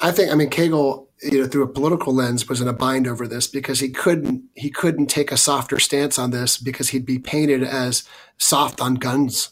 I 0.00 0.12
think 0.12 0.30
I 0.30 0.34
mean 0.34 0.50
Cagle 0.50 1.07
you 1.22 1.40
know, 1.40 1.46
through 1.48 1.64
a 1.64 1.68
political 1.68 2.14
lens, 2.14 2.48
was 2.48 2.60
in 2.60 2.68
a 2.68 2.72
bind 2.72 3.06
over 3.06 3.26
this 3.26 3.46
because 3.46 3.80
he 3.80 3.90
couldn't 3.90 4.44
he 4.54 4.70
couldn't 4.70 5.06
take 5.08 5.32
a 5.32 5.36
softer 5.36 5.78
stance 5.78 6.18
on 6.18 6.30
this 6.30 6.58
because 6.58 6.90
he'd 6.90 7.06
be 7.06 7.18
painted 7.18 7.62
as 7.62 8.04
soft 8.38 8.80
on 8.80 8.94
guns 8.96 9.50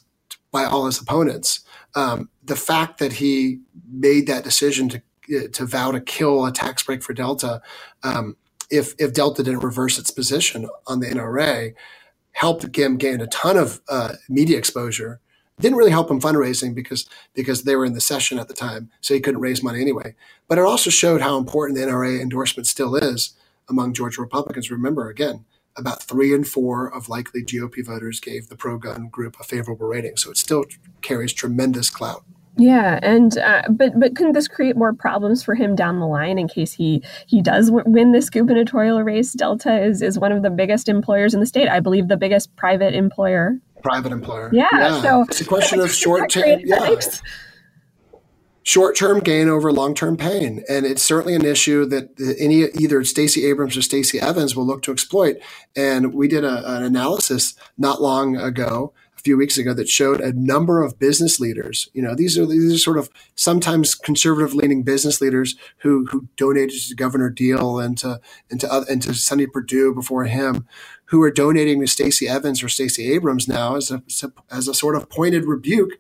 by 0.53 0.65
all 0.65 0.87
his 0.87 1.01
opponents. 1.01 1.61
Um, 1.95 2.31
the 2.45 2.57
fact 2.57 2.99
that 2.99 3.15
he 3.15 3.61
made 3.91 4.27
that 4.29 4.45
decision 4.45 4.89
to 4.91 5.03
to 5.51 5.67
vow 5.67 5.91
to 5.91 6.01
kill 6.01 6.47
a 6.47 6.53
tax 6.53 6.85
break 6.85 7.03
for 7.03 7.13
Delta, 7.15 7.63
um, 8.03 8.37
if 8.71 8.95
if 8.99 9.13
Delta 9.13 9.43
didn't 9.43 9.65
reverse 9.65 9.99
its 9.99 10.11
position 10.11 10.69
on 10.87 11.01
the 11.01 11.09
NRA, 11.09 11.75
helped 12.33 12.77
him 12.77 12.97
gain 12.97 13.21
a 13.21 13.27
ton 13.29 13.57
of 13.57 13.81
uh, 13.89 14.15
media 14.29 14.59
exposure 14.59 15.21
didn't 15.61 15.79
really 15.79 15.91
help 15.91 16.11
him 16.11 16.21
fundraising 16.21 16.75
because 16.75 17.09
because 17.35 17.63
they 17.63 17.77
were 17.77 17.85
in 17.85 17.95
the 17.95 18.01
session 18.01 18.39
at 18.39 18.49
the 18.49 18.55
time, 18.55 18.91
so 19.01 19.15
he 19.15 19.21
couldn't 19.21 19.41
raise 19.41 19.63
money 19.63 19.81
anyway. 19.81 20.15
But 20.49 20.59
it 20.59 20.65
also 20.65 20.91
showed 20.91 21.21
how 21.21 21.39
important 21.39 21.79
the 21.79 21.85
NRA 21.85 22.21
endorsement 22.21 22.67
still 22.67 22.97
is 22.97 23.35
among 23.69 23.95
Georgia 23.95 24.21
Republicans. 24.21 24.71
Remember, 24.71 25.09
again, 25.09 25.45
about 25.77 26.03
three 26.03 26.35
and 26.35 26.47
four 26.47 26.93
of 26.93 27.09
likely 27.09 27.43
GOP 27.43 27.85
voters 27.85 28.21
gave 28.21 28.49
the 28.49 28.57
pro-gun 28.57 29.09
group 29.09 29.37
a 29.41 29.45
favorable 29.45 29.87
rating, 29.87 30.17
so 30.17 30.31
it 30.31 30.37
still 30.37 30.65
carries 31.03 31.33
tremendous 31.33 31.91
clout. 31.91 32.25
Yeah, 32.59 32.99
and 33.03 33.37
uh, 33.37 33.63
but 33.69 33.99
but 34.01 34.17
couldn't 34.17 34.33
this 34.33 34.49
create 34.49 34.77
more 34.77 34.95
problems 34.95 35.43
for 35.43 35.55
him 35.55 35.77
down 35.77 36.01
the 36.01 36.07
line 36.07 36.39
in 36.39 36.49
case 36.49 36.73
he 36.73 37.03
he 37.27 37.43
does 37.43 37.71
w- 37.71 37.85
win 37.87 38.13
this 38.13 38.31
gubernatorial 38.31 39.03
race? 39.03 39.35
Delta 39.35 39.79
is 39.83 40.01
is 40.01 40.19
one 40.19 40.33
of 40.33 40.43
the 40.43 40.49
biggest 40.49 40.89
employers 40.89 41.35
in 41.35 41.41
the 41.41 41.47
state. 41.47 41.69
I 41.69 41.81
believe 41.81 42.09
the 42.09 42.17
biggest 42.17 42.55
private 42.57 42.95
employer 42.95 43.61
private 43.83 44.13
employer. 44.13 44.51
Yeah, 44.53 44.69
yeah. 44.73 45.03
so 45.03 45.23
it's 45.23 45.41
a 45.41 45.45
question 45.45 45.81
of 45.81 45.93
short 45.93 46.31
term. 46.31 46.61
Yeah. 46.65 46.97
Short 48.63 48.97
term 48.97 49.21
gain 49.21 49.49
over 49.49 49.71
long 49.71 49.95
term 49.95 50.17
pain, 50.17 50.65
and 50.69 50.85
it's 50.85 51.03
certainly 51.03 51.37
an 51.37 51.45
issue 51.45 51.85
that 51.87 52.11
any 52.37 52.65
either 52.65 53.05
Stacey 53.05 53.47
Abrams 53.47 53.77
or 53.77 53.83
Stacey 53.83 54.19
Evans 54.19 54.57
will 54.57 54.67
look 54.67 54.83
to 54.83 54.91
exploit. 54.91 55.37
And 55.77 56.13
we 56.13 56.27
did 56.27 56.43
a, 56.43 56.77
an 56.77 56.83
analysis 56.83 57.55
not 57.79 58.03
long 58.03 58.37
ago 58.37 58.93
a 59.17 59.21
few 59.21 59.37
weeks 59.37 59.57
ago 59.57 59.73
that 59.73 59.89
showed 59.89 60.21
a 60.21 60.33
number 60.33 60.83
of 60.83 60.99
business 60.99 61.39
leaders. 61.39 61.89
You 61.93 62.03
know, 62.03 62.17
these 62.17 62.37
are 62.37 62.45
these 62.45 62.75
are 62.75 62.79
sort 62.79 62.99
of 62.99 63.09
sometimes 63.37 63.95
conservative 63.95 64.53
leaning 64.53 64.83
business 64.83 65.21
leaders 65.21 65.55
who 65.79 66.07
who 66.07 66.27
donated 66.37 66.81
to 66.89 66.95
Governor 66.97 67.31
Deal 67.31 67.79
and 67.79 67.97
to 67.99 68.21
and 68.51 68.59
to 68.63 68.85
and 68.91 69.01
to 69.03 69.15
Sonny 69.15 69.47
Perdue 69.47 69.95
before 69.95 70.25
him, 70.25 70.67
who 71.07 71.23
are 71.23 71.31
donating 71.31 71.81
to 71.81 71.87
Stacey 71.87 72.29
Evans 72.29 72.63
or 72.63 72.69
Stacey 72.69 73.13
Abrams 73.13 73.49
now 73.49 73.77
as 73.77 73.91
a 73.91 74.03
as 74.51 74.69
a 74.69 74.75
sort 74.75 74.97
of 74.97 75.09
pointed 75.09 75.45
rebuke 75.45 75.93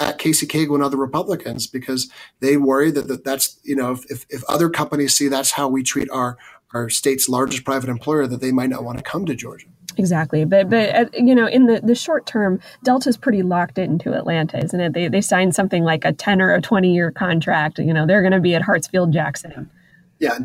at 0.00 0.18
Casey 0.18 0.46
Cagle 0.46 0.74
and 0.74 0.82
other 0.82 0.96
Republicans 0.96 1.66
because 1.66 2.10
they 2.40 2.56
worry 2.56 2.90
that, 2.90 3.08
that 3.08 3.24
that's 3.24 3.58
you 3.62 3.76
know 3.76 3.92
if, 4.08 4.24
if 4.28 4.42
other 4.48 4.70
companies 4.70 5.16
see 5.16 5.28
that's 5.28 5.52
how 5.52 5.68
we 5.68 5.82
treat 5.82 6.10
our 6.10 6.38
our 6.72 6.88
state's 6.88 7.28
largest 7.28 7.64
private 7.64 7.90
employer 7.90 8.26
that 8.26 8.40
they 8.40 8.52
might 8.52 8.70
not 8.70 8.84
want 8.84 8.98
to 8.98 9.04
come 9.04 9.26
to 9.26 9.34
Georgia. 9.34 9.66
Exactly, 9.98 10.44
but 10.44 10.70
but 10.70 10.94
uh, 10.94 11.04
you 11.12 11.34
know, 11.34 11.46
in 11.46 11.66
the, 11.66 11.80
the 11.82 11.94
short 11.94 12.24
term, 12.26 12.60
Delta's 12.82 13.16
pretty 13.16 13.42
locked 13.42 13.76
into 13.76 14.14
Atlanta, 14.14 14.62
isn't 14.62 14.80
it? 14.80 14.94
They 14.94 15.08
they 15.08 15.20
signed 15.20 15.54
something 15.54 15.84
like 15.84 16.04
a 16.04 16.12
ten 16.12 16.40
or 16.40 16.54
a 16.54 16.62
twenty 16.62 16.94
year 16.94 17.10
contract. 17.10 17.78
You 17.78 17.92
know, 17.92 18.06
they're 18.06 18.22
going 18.22 18.32
to 18.32 18.40
be 18.40 18.54
at 18.54 18.62
Hartsfield 18.62 19.12
Jackson. 19.12 19.70
Yeah, 20.18 20.38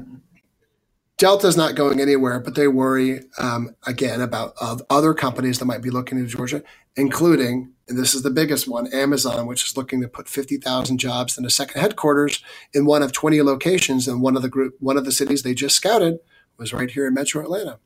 Delta's 1.17 1.57
not 1.57 1.75
going 1.75 1.99
anywhere, 1.99 2.39
but 2.39 2.55
they 2.55 2.67
worry 2.67 3.21
um, 3.39 3.75
again 3.85 4.21
about 4.21 4.53
uh, 4.61 4.77
other 4.89 5.13
companies 5.13 5.57
that 5.59 5.65
might 5.65 5.81
be 5.81 5.89
looking 5.89 6.19
to 6.19 6.27
Georgia, 6.27 6.63
including 6.95 7.73
and 7.89 7.97
this 7.97 8.13
is 8.13 8.21
the 8.21 8.29
biggest 8.29 8.67
one, 8.67 8.87
Amazon, 8.93 9.47
which 9.47 9.63
is 9.63 9.77
looking 9.77 10.01
to 10.01 10.07
put 10.07 10.27
fifty 10.27 10.57
thousand 10.57 10.97
jobs 10.97 11.37
in 11.37 11.45
a 11.45 11.49
second 11.49 11.81
headquarters 11.81 12.43
in 12.73 12.85
one 12.85 13.01
of 13.01 13.13
twenty 13.13 13.41
locations, 13.41 14.07
and 14.07 14.21
one 14.21 14.35
of 14.35 14.41
the 14.41 14.49
group, 14.49 14.75
one 14.79 14.97
of 14.97 15.05
the 15.05 15.11
cities 15.11 15.43
they 15.43 15.53
just 15.53 15.75
scouted 15.75 16.19
was 16.57 16.73
right 16.73 16.91
here 16.91 17.07
in 17.07 17.13
Metro 17.13 17.41
Atlanta. 17.41 17.79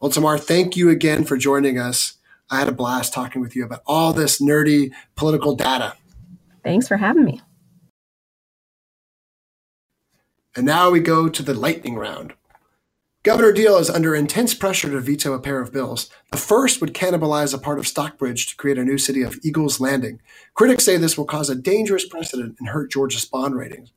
Well, 0.00 0.10
Tamar, 0.10 0.38
thank 0.38 0.76
you 0.76 0.90
again 0.90 1.24
for 1.24 1.36
joining 1.36 1.78
us. 1.78 2.14
I 2.50 2.58
had 2.58 2.68
a 2.68 2.72
blast 2.72 3.12
talking 3.12 3.40
with 3.40 3.54
you 3.54 3.64
about 3.64 3.82
all 3.86 4.12
this 4.12 4.40
nerdy 4.40 4.90
political 5.14 5.54
data. 5.54 5.94
Thanks 6.64 6.88
for 6.88 6.96
having 6.96 7.24
me. 7.24 7.40
And 10.56 10.66
now 10.66 10.90
we 10.90 10.98
go 10.98 11.28
to 11.28 11.42
the 11.42 11.54
lightning 11.54 11.94
round. 11.94 12.34
Governor 13.22 13.52
Deal 13.52 13.76
is 13.76 13.90
under 13.90 14.14
intense 14.14 14.54
pressure 14.54 14.90
to 14.90 14.98
veto 14.98 15.34
a 15.34 15.38
pair 15.38 15.60
of 15.60 15.74
bills. 15.74 16.08
The 16.32 16.38
first 16.38 16.80
would 16.80 16.94
cannibalize 16.94 17.52
a 17.52 17.58
part 17.58 17.78
of 17.78 17.86
Stockbridge 17.86 18.46
to 18.46 18.56
create 18.56 18.78
a 18.78 18.84
new 18.84 18.96
city 18.96 19.20
of 19.20 19.38
Eagles 19.42 19.78
Landing. 19.78 20.22
Critics 20.54 20.86
say 20.86 20.96
this 20.96 21.18
will 21.18 21.26
cause 21.26 21.50
a 21.50 21.54
dangerous 21.54 22.08
precedent 22.08 22.56
and 22.58 22.70
hurt 22.70 22.90
Georgia's 22.90 23.26
bond 23.26 23.56
ratings. 23.56 23.92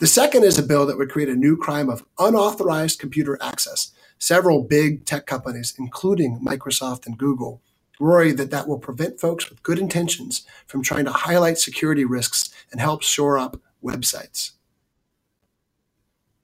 The 0.00 0.06
second 0.06 0.44
is 0.44 0.58
a 0.58 0.62
bill 0.62 0.84
that 0.84 0.98
would 0.98 1.08
create 1.08 1.30
a 1.30 1.34
new 1.34 1.56
crime 1.56 1.88
of 1.88 2.04
unauthorized 2.18 2.98
computer 2.98 3.38
access. 3.40 3.92
Several 4.18 4.62
big 4.62 5.06
tech 5.06 5.24
companies, 5.24 5.74
including 5.78 6.38
Microsoft 6.40 7.06
and 7.06 7.16
Google, 7.16 7.62
worry 7.98 8.32
that 8.32 8.50
that 8.50 8.68
will 8.68 8.78
prevent 8.78 9.18
folks 9.18 9.48
with 9.48 9.62
good 9.62 9.78
intentions 9.78 10.46
from 10.66 10.82
trying 10.82 11.06
to 11.06 11.12
highlight 11.12 11.56
security 11.56 12.04
risks 12.04 12.50
and 12.70 12.82
help 12.82 13.02
shore 13.02 13.38
up 13.38 13.62
websites. 13.82 14.50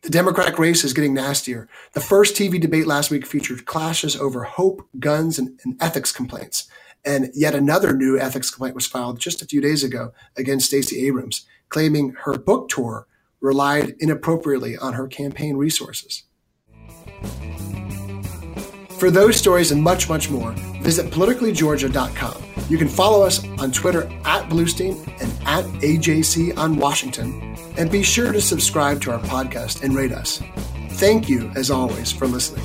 The 0.03 0.11
Democratic 0.11 0.61
race 0.61 0.85
is 0.85 0.93
getting 0.93 1.13
nastier. 1.13 1.69
The 1.93 2.01
first 2.01 2.37
TV 2.37 2.61
debate 2.61 2.87
last 2.87 3.11
week 3.11 3.27
featured 3.27 3.67
clashes 3.67 4.17
over 4.17 4.45
hope, 4.45 4.89
guns, 5.01 5.41
and, 5.41 5.59
and, 5.65 5.77
ethics 5.81 6.13
complaints. 6.13 6.69
And 7.05 7.31
yet 7.35 7.55
another 7.55 7.93
new 7.93 8.19
ethics 8.19 8.51
complaint 8.51 8.77
was 8.77 8.87
filed 8.87 9.19
just 9.19 9.43
a 9.43 9.47
few 9.47 9.61
days 9.61 9.83
ago 9.83 10.13
against 10.37 10.67
Stacey 10.67 11.05
Abrams, 11.07 11.47
claiming 11.69 12.15
her 12.25 12.39
book 12.39 12.69
tour 12.69 13.09
relied 13.41 13.95
inappropriately 13.99 14.77
on 14.77 14.93
her 14.93 15.09
campaign 15.09 15.57
resources. 15.57 16.23
For 18.99 19.11
those 19.11 19.37
stories 19.37 19.73
and 19.73 19.83
much, 19.83 20.09
much 20.09 20.31
more, 20.31 20.53
visit 20.83 21.11
politicallygeorgia.com. 21.11 22.48
You 22.69 22.77
can 22.77 22.89
follow 22.89 23.25
us 23.25 23.43
on 23.59 23.73
Twitter 23.73 24.03
at 24.27 24.49
Bluestein 24.51 24.95
and 25.23 25.33
at 25.47 25.65
AJC 25.81 26.59
on 26.59 26.77
Washington, 26.77 27.57
and 27.79 27.91
be 27.91 28.03
sure 28.03 28.31
to 28.31 28.43
subscribe 28.43 29.01
to 29.03 29.13
our 29.13 29.21
podcast 29.21 29.83
and 29.83 29.95
rate 29.95 30.13
us. 30.13 30.43
Thank 30.91 31.31
you, 31.31 31.51
as 31.57 31.71
always, 31.71 32.13
for 32.13 32.27
listening. 32.27 32.65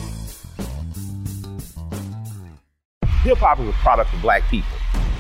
Hip 3.22 3.38
hop 3.38 3.60
is 3.62 3.70
a 3.70 3.72
product 3.74 4.14
of 4.14 4.22
black 4.22 4.44
people. 4.50 4.68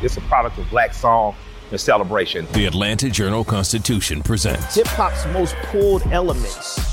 It's 0.02 0.18
a 0.18 0.22
product 0.22 0.58
of 0.58 0.70
black 0.70 0.94
song 0.94 1.34
and 1.72 1.80
celebration. 1.80 2.46
The 2.52 2.66
Atlanta 2.66 3.10
Journal 3.10 3.46
Constitution 3.46 4.22
presents 4.22 4.76
Hip 4.76 4.88
hop's 4.88 5.26
most 5.28 5.56
pulled 5.68 6.06
elements 6.12 6.93